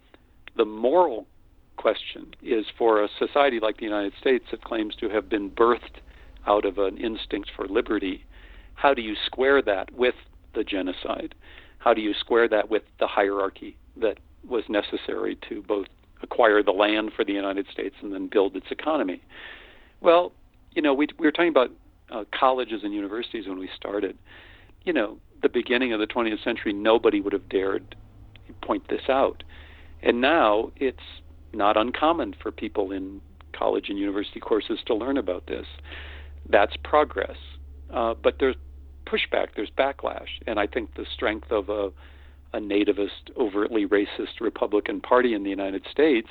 the 0.56 0.64
moral 0.64 1.26
question 1.76 2.34
is 2.42 2.64
for 2.78 3.02
a 3.02 3.08
society 3.18 3.60
like 3.60 3.76
the 3.76 3.84
United 3.84 4.14
States 4.18 4.46
that 4.50 4.64
claims 4.64 4.94
to 4.96 5.08
have 5.10 5.28
been 5.28 5.50
birthed 5.50 6.00
out 6.46 6.64
of 6.64 6.78
an 6.78 6.96
instinct 6.96 7.50
for 7.54 7.66
liberty, 7.66 8.24
how 8.74 8.94
do 8.94 9.02
you 9.02 9.14
square 9.26 9.60
that 9.62 9.92
with 9.92 10.14
the 10.54 10.64
genocide? 10.64 11.34
How 11.86 11.94
do 11.94 12.00
you 12.00 12.14
square 12.18 12.48
that 12.48 12.68
with 12.68 12.82
the 12.98 13.06
hierarchy 13.06 13.76
that 13.96 14.18
was 14.44 14.64
necessary 14.68 15.38
to 15.48 15.62
both 15.62 15.86
acquire 16.20 16.60
the 16.60 16.72
land 16.72 17.12
for 17.14 17.24
the 17.24 17.32
United 17.32 17.64
States 17.72 17.94
and 18.02 18.12
then 18.12 18.26
build 18.26 18.56
its 18.56 18.66
economy? 18.72 19.22
Well, 20.00 20.32
you 20.72 20.82
know, 20.82 20.92
we, 20.92 21.06
we 21.16 21.28
were 21.28 21.30
talking 21.30 21.50
about 21.50 21.70
uh, 22.10 22.24
colleges 22.36 22.80
and 22.82 22.92
universities 22.92 23.46
when 23.46 23.60
we 23.60 23.70
started. 23.76 24.18
You 24.84 24.94
know, 24.94 25.18
the 25.42 25.48
beginning 25.48 25.92
of 25.92 26.00
the 26.00 26.08
20th 26.08 26.42
century, 26.42 26.72
nobody 26.72 27.20
would 27.20 27.32
have 27.32 27.48
dared 27.48 27.94
point 28.62 28.88
this 28.88 29.08
out. 29.08 29.44
And 30.02 30.20
now 30.20 30.72
it's 30.74 30.98
not 31.52 31.76
uncommon 31.76 32.34
for 32.42 32.50
people 32.50 32.90
in 32.90 33.20
college 33.56 33.90
and 33.90 33.96
university 33.96 34.40
courses 34.40 34.80
to 34.86 34.94
learn 34.94 35.18
about 35.18 35.46
this. 35.46 35.66
That's 36.50 36.74
progress. 36.82 37.36
Uh, 37.94 38.14
but 38.20 38.38
there's 38.40 38.56
pushback, 39.06 39.48
there's 39.56 39.70
backlash, 39.76 40.28
and 40.46 40.58
I 40.58 40.66
think 40.66 40.94
the 40.94 41.06
strength 41.14 41.50
of 41.50 41.68
a, 41.68 41.90
a 42.52 42.60
nativist, 42.60 43.30
overtly 43.36 43.86
racist 43.86 44.40
Republican 44.40 45.00
Party 45.00 45.34
in 45.34 45.42
the 45.42 45.50
United 45.50 45.84
States, 45.90 46.28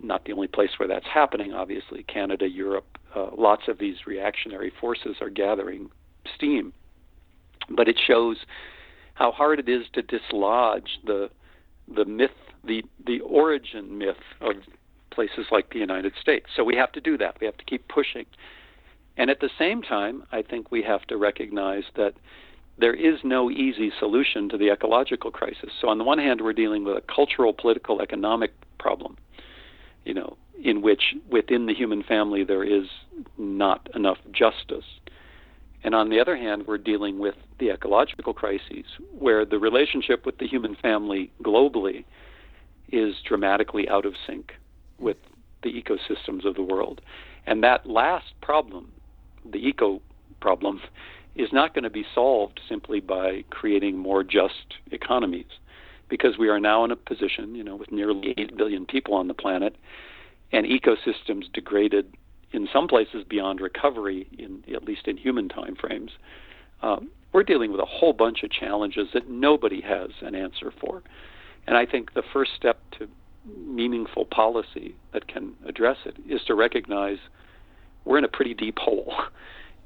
not 0.00 0.24
the 0.24 0.32
only 0.32 0.46
place 0.46 0.70
where 0.78 0.88
that's 0.88 1.06
happening, 1.12 1.52
obviously, 1.52 2.04
Canada, 2.04 2.48
Europe, 2.48 2.86
uh, 3.14 3.28
lots 3.36 3.62
of 3.68 3.78
these 3.78 3.96
reactionary 4.06 4.72
forces 4.80 5.16
are 5.20 5.30
gathering 5.30 5.90
steam. 6.34 6.72
But 7.70 7.88
it 7.88 7.98
shows 8.04 8.38
how 9.14 9.32
hard 9.32 9.58
it 9.58 9.68
is 9.68 9.86
to 9.94 10.02
dislodge 10.02 10.98
the 11.04 11.30
the 11.94 12.04
myth, 12.04 12.30
the 12.64 12.82
the 13.06 13.20
origin 13.20 13.98
myth 13.98 14.16
of 14.40 14.54
places 15.10 15.46
like 15.50 15.70
the 15.70 15.78
United 15.78 16.12
States. 16.20 16.46
So 16.56 16.64
we 16.64 16.76
have 16.76 16.92
to 16.92 17.00
do 17.00 17.16
that. 17.18 17.36
We 17.40 17.46
have 17.46 17.56
to 17.56 17.64
keep 17.64 17.86
pushing. 17.88 18.26
And 19.16 19.30
at 19.30 19.40
the 19.40 19.50
same 19.58 19.82
time, 19.82 20.24
I 20.32 20.42
think 20.42 20.70
we 20.70 20.82
have 20.82 21.02
to 21.06 21.16
recognize 21.16 21.84
that 21.96 22.14
there 22.78 22.94
is 22.94 23.18
no 23.22 23.50
easy 23.50 23.92
solution 23.98 24.48
to 24.48 24.58
the 24.58 24.70
ecological 24.70 25.30
crisis. 25.30 25.70
So 25.80 25.88
on 25.88 25.98
the 25.98 26.04
one 26.04 26.18
hand, 26.18 26.40
we're 26.40 26.52
dealing 26.52 26.84
with 26.84 26.96
a 26.96 27.02
cultural, 27.02 27.52
political, 27.52 28.02
economic 28.02 28.52
problem, 28.78 29.16
you 30.04 30.14
know, 30.14 30.36
in 30.62 30.82
which 30.82 31.14
within 31.30 31.66
the 31.66 31.74
human 31.74 32.02
family 32.02 32.42
there 32.42 32.64
is 32.64 32.86
not 33.38 33.88
enough 33.94 34.18
justice. 34.32 34.84
And 35.84 35.94
on 35.94 36.08
the 36.08 36.18
other 36.18 36.36
hand, 36.36 36.64
we're 36.66 36.78
dealing 36.78 37.18
with 37.18 37.34
the 37.60 37.70
ecological 37.70 38.32
crises 38.32 38.86
where 39.16 39.44
the 39.44 39.58
relationship 39.58 40.26
with 40.26 40.38
the 40.38 40.48
human 40.48 40.74
family 40.74 41.30
globally 41.42 42.04
is 42.90 43.14
dramatically 43.26 43.88
out 43.88 44.06
of 44.06 44.14
sync 44.26 44.54
with 44.98 45.18
the 45.62 45.70
ecosystems 45.70 46.44
of 46.44 46.54
the 46.54 46.62
world. 46.62 47.00
And 47.46 47.62
that 47.62 47.86
last 47.86 48.32
problem 48.40 48.90
the 49.50 49.58
eco 49.58 50.00
problem 50.40 50.80
is 51.34 51.48
not 51.52 51.74
going 51.74 51.84
to 51.84 51.90
be 51.90 52.04
solved 52.14 52.60
simply 52.68 53.00
by 53.00 53.44
creating 53.50 53.96
more 53.98 54.22
just 54.22 54.74
economies 54.92 55.46
because 56.08 56.38
we 56.38 56.48
are 56.48 56.60
now 56.60 56.84
in 56.84 56.90
a 56.90 56.96
position, 56.96 57.54
you 57.54 57.64
know, 57.64 57.76
with 57.76 57.90
nearly 57.90 58.34
8 58.36 58.56
billion 58.56 58.86
people 58.86 59.14
on 59.14 59.26
the 59.26 59.34
planet 59.34 59.76
and 60.52 60.66
ecosystems 60.66 61.52
degraded 61.52 62.14
in 62.52 62.68
some 62.72 62.86
places 62.86 63.24
beyond 63.28 63.60
recovery, 63.60 64.28
in 64.38 64.62
at 64.74 64.84
least 64.84 65.08
in 65.08 65.16
human 65.16 65.48
time 65.48 65.74
frames. 65.74 66.12
Um, 66.82 67.10
we're 67.32 67.42
dealing 67.42 67.72
with 67.72 67.80
a 67.80 67.86
whole 67.86 68.12
bunch 68.12 68.44
of 68.44 68.50
challenges 68.50 69.08
that 69.12 69.28
nobody 69.28 69.80
has 69.80 70.10
an 70.22 70.36
answer 70.36 70.72
for. 70.80 71.02
And 71.66 71.76
I 71.76 71.84
think 71.84 72.14
the 72.14 72.22
first 72.32 72.52
step 72.56 72.78
to 72.98 73.08
meaningful 73.56 74.24
policy 74.24 74.94
that 75.12 75.26
can 75.26 75.54
address 75.66 75.98
it 76.06 76.16
is 76.28 76.42
to 76.46 76.54
recognize 76.54 77.18
we're 78.04 78.18
in 78.18 78.24
a 78.24 78.28
pretty 78.28 78.54
deep 78.54 78.78
hole. 78.78 79.14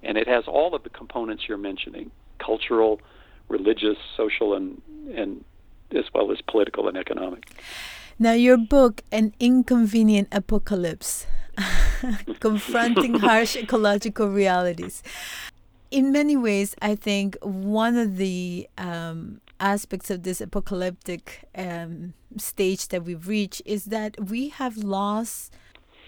And 0.03 0.17
it 0.17 0.29
has 0.29 0.45
all 0.47 0.75
of 0.75 0.83
the 0.85 0.91
components 0.91 1.45
you're 1.49 1.59
mentioning 1.59 2.11
cultural, 2.39 3.01
religious, 3.49 3.97
social, 4.17 4.55
and, 4.55 4.81
and 5.13 5.45
as 5.93 6.05
well 6.15 6.31
as 6.31 6.39
political 6.43 6.89
and 6.89 6.97
economic. 6.97 7.45
Now, 8.19 8.33
your 8.33 8.57
book, 8.57 9.03
An 9.13 9.35
Inconvenient 9.41 10.29
Apocalypse, 10.33 11.27
confronting 12.41 13.15
harsh 13.21 13.57
ecological 13.57 14.29
realities. 14.29 15.03
In 15.91 16.13
many 16.13 16.37
ways, 16.37 16.75
I 16.83 16.95
think 16.95 17.37
one 17.43 17.97
of 17.97 18.17
the 18.17 18.69
um, 18.77 19.41
aspects 19.61 20.11
of 20.11 20.23
this 20.23 20.41
apocalyptic 20.41 21.49
um, 21.57 22.15
stage 22.37 22.89
that 22.89 23.05
we've 23.05 23.27
reached 23.27 23.63
is 23.65 23.87
that 23.87 24.29
we 24.29 24.49
have 24.51 24.77
lost 24.77 25.55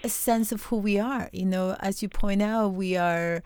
a 0.03 0.09
sense 0.09 0.51
of 0.51 0.63
who 0.65 0.77
we 0.77 0.99
are. 0.99 1.29
You 1.31 1.45
know, 1.45 1.75
as 1.79 2.01
you 2.01 2.09
point 2.09 2.41
out, 2.41 2.69
we 2.69 2.95
are 2.97 3.43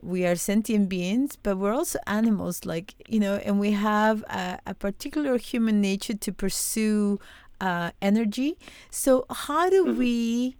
we 0.00 0.24
are 0.26 0.36
sentient 0.36 0.88
beings, 0.88 1.36
but 1.36 1.56
we're 1.58 1.72
also 1.74 1.98
animals, 2.06 2.64
like, 2.64 2.94
you 3.08 3.18
know, 3.18 3.36
and 3.36 3.58
we 3.58 3.72
have 3.72 4.22
a, 4.30 4.58
a 4.66 4.74
particular 4.74 5.38
human 5.38 5.80
nature 5.80 6.14
to 6.14 6.32
pursue 6.32 7.18
uh, 7.60 7.90
energy. 8.00 8.56
So, 8.90 9.26
how 9.30 9.68
do 9.68 9.84
Mm-hmm. 9.84 9.98
we 9.98 10.56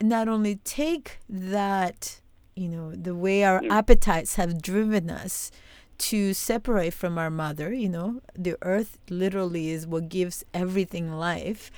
not 0.00 0.28
only 0.28 0.56
take 0.56 1.18
that, 1.28 2.20
you 2.54 2.68
know, 2.68 2.92
the 2.94 3.14
way 3.14 3.44
our 3.44 3.62
appetites 3.68 4.36
have 4.36 4.60
driven 4.62 5.10
us 5.10 5.50
to 5.98 6.34
separate 6.34 6.92
from 6.92 7.18
our 7.18 7.30
mother, 7.30 7.72
you 7.72 7.88
know, 7.88 8.20
the 8.36 8.56
earth 8.62 8.98
literally 9.08 9.70
is 9.70 9.86
what 9.86 10.08
gives 10.08 10.44
everything 10.52 11.12
life. 11.12 11.70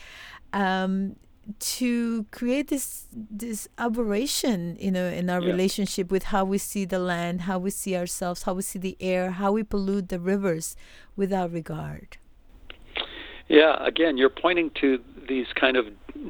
Um, 0.52 1.16
to 1.58 2.24
create 2.30 2.68
this 2.68 3.06
this 3.12 3.68
aberration 3.78 4.76
you 4.78 4.90
know 4.90 5.06
in 5.06 5.30
our 5.30 5.40
Yeah. 5.40 5.52
relationship 5.52 6.10
with 6.10 6.24
how 6.24 6.44
we 6.44 6.58
see 6.58 6.84
the 6.84 6.98
land 6.98 7.42
how 7.42 7.58
we 7.58 7.70
see 7.70 7.96
ourselves 7.96 8.42
how 8.42 8.52
we 8.54 8.62
see 8.62 8.78
the 8.78 8.96
air 9.00 9.30
how 9.32 9.50
we 9.52 9.62
pollute 9.62 10.08
the 10.10 10.20
rivers 10.20 10.76
without 11.16 11.50
regard 11.52 12.18
Yeah, 13.48 13.82
again, 13.86 14.18
you're 14.18 14.28
pointing 14.28 14.70
to 14.82 14.98
these 15.26 15.46
kind 15.58 15.76
of 15.78 15.86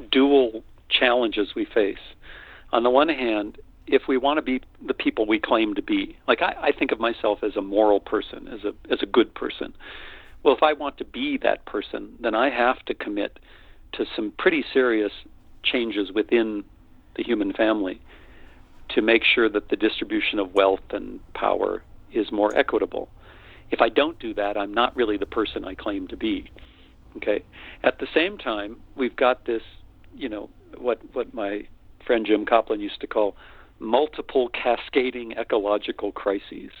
dual 0.09 0.63
challenges 0.89 1.53
we 1.53 1.65
face. 1.65 1.97
On 2.71 2.83
the 2.83 2.89
one 2.89 3.09
hand, 3.09 3.57
if 3.87 4.03
we 4.07 4.17
want 4.17 4.37
to 4.37 4.41
be 4.41 4.61
the 4.87 4.93
people 4.93 5.25
we 5.25 5.37
claim 5.39 5.73
to 5.75 5.81
be, 5.81 6.15
like 6.29 6.41
I, 6.41 6.55
I 6.67 6.71
think 6.71 6.91
of 6.93 6.99
myself 6.99 7.39
as 7.43 7.57
a 7.57 7.61
moral 7.61 7.99
person, 7.99 8.47
as 8.47 8.63
a 8.63 8.73
as 8.93 8.99
a 9.01 9.05
good 9.05 9.33
person. 9.33 9.73
Well, 10.43 10.55
if 10.55 10.63
I 10.63 10.71
want 10.73 10.97
to 10.99 11.05
be 11.05 11.37
that 11.39 11.65
person, 11.65 12.13
then 12.21 12.33
I 12.35 12.49
have 12.49 12.79
to 12.85 12.93
commit 12.93 13.39
to 13.93 14.05
some 14.15 14.33
pretty 14.37 14.63
serious 14.73 15.11
changes 15.63 16.11
within 16.11 16.63
the 17.15 17.23
human 17.23 17.53
family 17.53 18.01
to 18.89 19.01
make 19.01 19.23
sure 19.23 19.49
that 19.49 19.69
the 19.69 19.75
distribution 19.75 20.39
of 20.39 20.53
wealth 20.53 20.79
and 20.91 21.19
power 21.33 21.83
is 22.11 22.31
more 22.31 22.55
equitable. 22.57 23.09
If 23.71 23.81
I 23.81 23.89
don't 23.89 24.17
do 24.19 24.33
that, 24.33 24.57
I'm 24.57 24.73
not 24.73 24.95
really 24.95 25.17
the 25.17 25.27
person 25.27 25.63
I 25.63 25.75
claim 25.75 26.07
to 26.07 26.17
be. 26.17 26.49
Okay. 27.17 27.43
At 27.83 27.99
the 27.99 28.07
same 28.13 28.37
time, 28.37 28.77
we've 28.95 29.15
got 29.15 29.45
this, 29.45 29.61
you 30.15 30.29
know, 30.29 30.49
what 30.77 31.01
what 31.13 31.33
my 31.33 31.63
friend 32.05 32.25
Jim 32.25 32.45
Koplin 32.45 32.79
used 32.79 33.01
to 33.01 33.07
call 33.07 33.35
multiple 33.79 34.49
cascading 34.49 35.33
ecological 35.33 36.11
crises. 36.11 36.71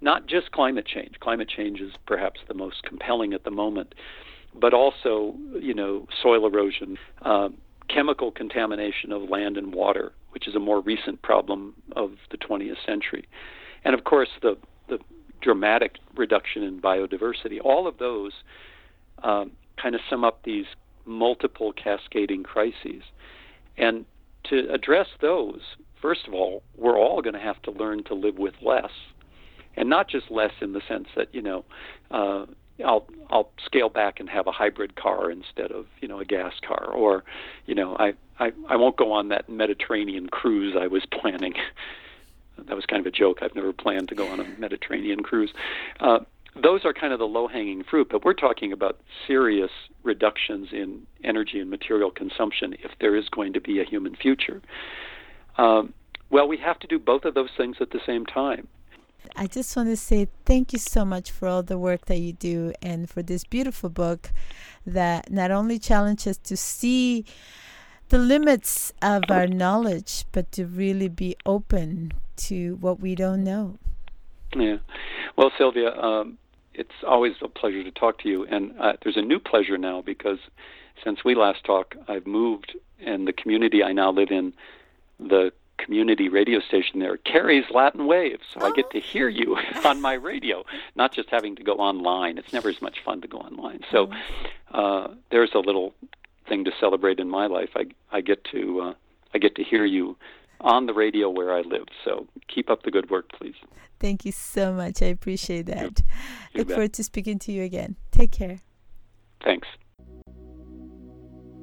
Not 0.00 0.26
just 0.26 0.52
climate 0.52 0.86
change. 0.86 1.18
Climate 1.20 1.48
change 1.48 1.80
is 1.80 1.92
perhaps 2.06 2.40
the 2.46 2.54
most 2.54 2.82
compelling 2.84 3.32
at 3.32 3.44
the 3.44 3.50
moment, 3.50 3.94
but 4.60 4.74
also, 4.74 5.34
you 5.60 5.74
know, 5.74 6.06
soil 6.22 6.46
erosion, 6.46 6.96
um, 7.22 7.56
chemical 7.88 8.30
contamination 8.30 9.12
of 9.12 9.28
land 9.28 9.56
and 9.56 9.74
water, 9.74 10.12
which 10.30 10.46
is 10.46 10.54
a 10.54 10.60
more 10.60 10.80
recent 10.80 11.22
problem 11.22 11.74
of 11.96 12.12
the 12.30 12.36
20th 12.36 12.84
century, 12.84 13.26
and 13.84 13.94
of 13.94 14.04
course 14.04 14.28
the 14.42 14.56
the 14.88 14.98
dramatic 15.40 15.96
reduction 16.16 16.62
in 16.62 16.80
biodiversity. 16.80 17.58
All 17.62 17.86
of 17.86 17.98
those 17.98 18.32
um, 19.22 19.52
kind 19.80 19.94
of 19.94 20.00
sum 20.08 20.24
up 20.24 20.42
these 20.44 20.66
multiple 21.08 21.72
cascading 21.72 22.42
crises. 22.42 23.02
And 23.76 24.04
to 24.44 24.72
address 24.72 25.06
those, 25.20 25.60
first 26.00 26.26
of 26.26 26.34
all, 26.34 26.62
we're 26.76 26.98
all 26.98 27.22
going 27.22 27.34
to 27.34 27.40
have 27.40 27.60
to 27.62 27.70
learn 27.70 28.04
to 28.04 28.14
live 28.14 28.38
with 28.38 28.54
less, 28.62 28.90
and 29.76 29.88
not 29.88 30.08
just 30.08 30.30
less 30.30 30.52
in 30.60 30.72
the 30.72 30.80
sense 30.86 31.08
that 31.16 31.34
you 31.34 31.42
know. 31.42 31.64
Uh, 32.10 32.46
I'll 32.84 33.06
I'll 33.30 33.50
scale 33.64 33.88
back 33.88 34.20
and 34.20 34.28
have 34.28 34.46
a 34.46 34.52
hybrid 34.52 34.96
car 34.96 35.30
instead 35.30 35.70
of 35.72 35.86
you 36.00 36.08
know 36.08 36.20
a 36.20 36.24
gas 36.24 36.54
car, 36.66 36.86
or 36.86 37.24
you 37.66 37.74
know 37.74 37.96
I 37.98 38.14
I, 38.38 38.52
I 38.68 38.76
won't 38.76 38.96
go 38.96 39.12
on 39.12 39.28
that 39.28 39.48
Mediterranean 39.48 40.28
cruise 40.28 40.76
I 40.78 40.86
was 40.86 41.04
planning. 41.12 41.54
that 42.66 42.74
was 42.74 42.86
kind 42.86 43.00
of 43.00 43.06
a 43.06 43.16
joke. 43.16 43.38
I've 43.42 43.54
never 43.54 43.72
planned 43.72 44.08
to 44.08 44.14
go 44.14 44.28
on 44.28 44.40
a 44.40 44.44
Mediterranean 44.58 45.22
cruise. 45.22 45.52
Uh, 46.00 46.20
those 46.60 46.84
are 46.84 46.92
kind 46.92 47.12
of 47.12 47.20
the 47.20 47.26
low-hanging 47.26 47.84
fruit, 47.84 48.08
but 48.10 48.24
we're 48.24 48.32
talking 48.32 48.72
about 48.72 48.98
serious 49.26 49.70
reductions 50.02 50.68
in 50.72 51.06
energy 51.22 51.60
and 51.60 51.70
material 51.70 52.10
consumption 52.10 52.74
if 52.82 52.90
there 53.00 53.14
is 53.14 53.28
going 53.28 53.52
to 53.52 53.60
be 53.60 53.80
a 53.80 53.84
human 53.84 54.16
future. 54.16 54.60
Um, 55.56 55.92
well, 56.30 56.48
we 56.48 56.56
have 56.58 56.78
to 56.80 56.86
do 56.86 56.98
both 56.98 57.24
of 57.24 57.34
those 57.34 57.50
things 57.56 57.76
at 57.80 57.90
the 57.90 58.00
same 58.04 58.26
time. 58.26 58.66
I 59.36 59.46
just 59.46 59.76
want 59.76 59.88
to 59.88 59.96
say 59.96 60.28
thank 60.44 60.72
you 60.72 60.78
so 60.78 61.04
much 61.04 61.30
for 61.30 61.48
all 61.48 61.62
the 61.62 61.78
work 61.78 62.06
that 62.06 62.18
you 62.18 62.32
do 62.32 62.72
and 62.82 63.08
for 63.08 63.22
this 63.22 63.44
beautiful 63.44 63.88
book 63.88 64.30
that 64.86 65.30
not 65.30 65.50
only 65.50 65.78
challenges 65.78 66.38
to 66.38 66.56
see 66.56 67.24
the 68.08 68.18
limits 68.18 68.92
of 69.02 69.24
our 69.28 69.46
knowledge, 69.46 70.24
but 70.32 70.50
to 70.52 70.66
really 70.66 71.08
be 71.08 71.36
open 71.44 72.12
to 72.36 72.76
what 72.76 73.00
we 73.00 73.14
don't 73.14 73.44
know. 73.44 73.78
Yeah. 74.56 74.78
Well, 75.36 75.50
Sylvia, 75.58 75.92
um, 75.94 76.38
it's 76.74 76.90
always 77.06 77.34
a 77.42 77.48
pleasure 77.48 77.82
to 77.84 77.90
talk 77.90 78.18
to 78.20 78.28
you. 78.28 78.46
And 78.46 78.72
uh, 78.80 78.94
there's 79.02 79.16
a 79.16 79.22
new 79.22 79.38
pleasure 79.38 79.76
now 79.76 80.00
because 80.00 80.38
since 81.04 81.24
we 81.24 81.34
last 81.34 81.64
talked, 81.64 81.96
I've 82.08 82.26
moved, 82.26 82.76
and 83.00 83.28
the 83.28 83.32
community 83.32 83.82
I 83.82 83.92
now 83.92 84.10
live 84.10 84.30
in, 84.30 84.52
the 85.18 85.52
community 85.78 86.28
radio 86.28 86.60
station 86.60 87.00
there 87.00 87.16
carries 87.16 87.64
Latin 87.70 88.06
waves, 88.06 88.44
so 88.52 88.60
I 88.60 88.72
get 88.72 88.90
to 88.90 89.00
hear 89.00 89.28
you 89.28 89.56
on 89.84 90.00
my 90.00 90.14
radio, 90.14 90.64
not 90.96 91.12
just 91.12 91.30
having 91.30 91.56
to 91.56 91.62
go 91.62 91.74
online. 91.74 92.38
It's 92.38 92.52
never 92.52 92.68
as 92.68 92.82
much 92.82 92.98
fun 93.04 93.20
to 93.22 93.28
go 93.28 93.38
online. 93.38 93.80
So 93.90 94.10
uh, 94.72 95.08
there's 95.30 95.54
a 95.54 95.60
little 95.60 95.94
thing 96.48 96.64
to 96.64 96.72
celebrate 96.78 97.20
in 97.20 97.28
my 97.28 97.46
life. 97.46 97.70
I 97.76 97.86
I 98.10 98.20
get 98.20 98.44
to 98.52 98.80
uh, 98.80 98.94
I 99.34 99.38
get 99.38 99.54
to 99.56 99.64
hear 99.64 99.84
you 99.84 100.16
on 100.60 100.86
the 100.86 100.94
radio 100.94 101.30
where 101.30 101.54
I 101.54 101.60
live. 101.60 101.86
So 102.04 102.26
keep 102.48 102.68
up 102.70 102.82
the 102.82 102.90
good 102.90 103.10
work, 103.10 103.30
please. 103.32 103.54
Thank 104.00 104.24
you 104.24 104.32
so 104.32 104.72
much. 104.72 105.02
I 105.02 105.06
appreciate 105.06 105.66
that. 105.66 106.02
You 106.54 106.58
Look 106.58 106.68
bet. 106.68 106.74
forward 106.76 106.92
to 106.94 107.04
speaking 107.04 107.38
to 107.40 107.52
you 107.52 107.62
again. 107.62 107.96
Take 108.10 108.32
care. 108.32 108.60
Thanks. 109.42 109.68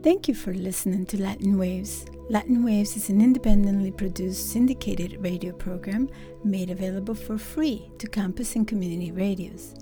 Thank 0.06 0.28
you 0.28 0.36
for 0.36 0.54
listening 0.54 1.08
to 1.08 1.20
Latin 1.20 1.58
Waves. 1.58 2.06
Latin 2.30 2.63
Waves 2.63 2.96
is 2.96 3.10
an 3.10 3.22
independently 3.22 3.89
produced 3.89 4.52
syndicated 4.52 5.18
radio 5.20 5.52
program 5.52 6.12
made 6.44 6.70
available 6.70 7.15
for 7.15 7.39
free 7.39 7.89
to 7.98 8.06
campus 8.08 8.56
and 8.56 8.68
community 8.68 9.12
radios 9.12 9.74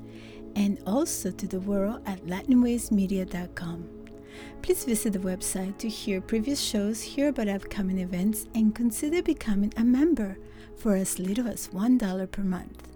and 0.56 0.80
also 0.88 1.30
to 1.30 1.46
the 1.46 1.60
world 1.60 2.04
at 2.06 2.26
latinwavesmedia.com. 2.26 3.90
Please 4.62 4.86
visit 4.86 5.12
the 5.12 5.20
website 5.20 5.78
to 5.80 5.90
hear 5.90 6.22
previous 6.22 6.62
shows, 6.62 7.02
hear 7.02 7.28
about 7.28 7.50
upcoming 7.50 8.00
events, 8.00 8.46
and 8.56 8.74
consider 8.74 9.22
becoming 9.22 9.74
a 9.76 9.84
member 9.84 10.38
for 10.78 10.96
as 10.96 11.20
little 11.20 11.50
as 11.50 11.68
$1 11.68 12.32
per 12.32 12.44
month. 12.44 12.93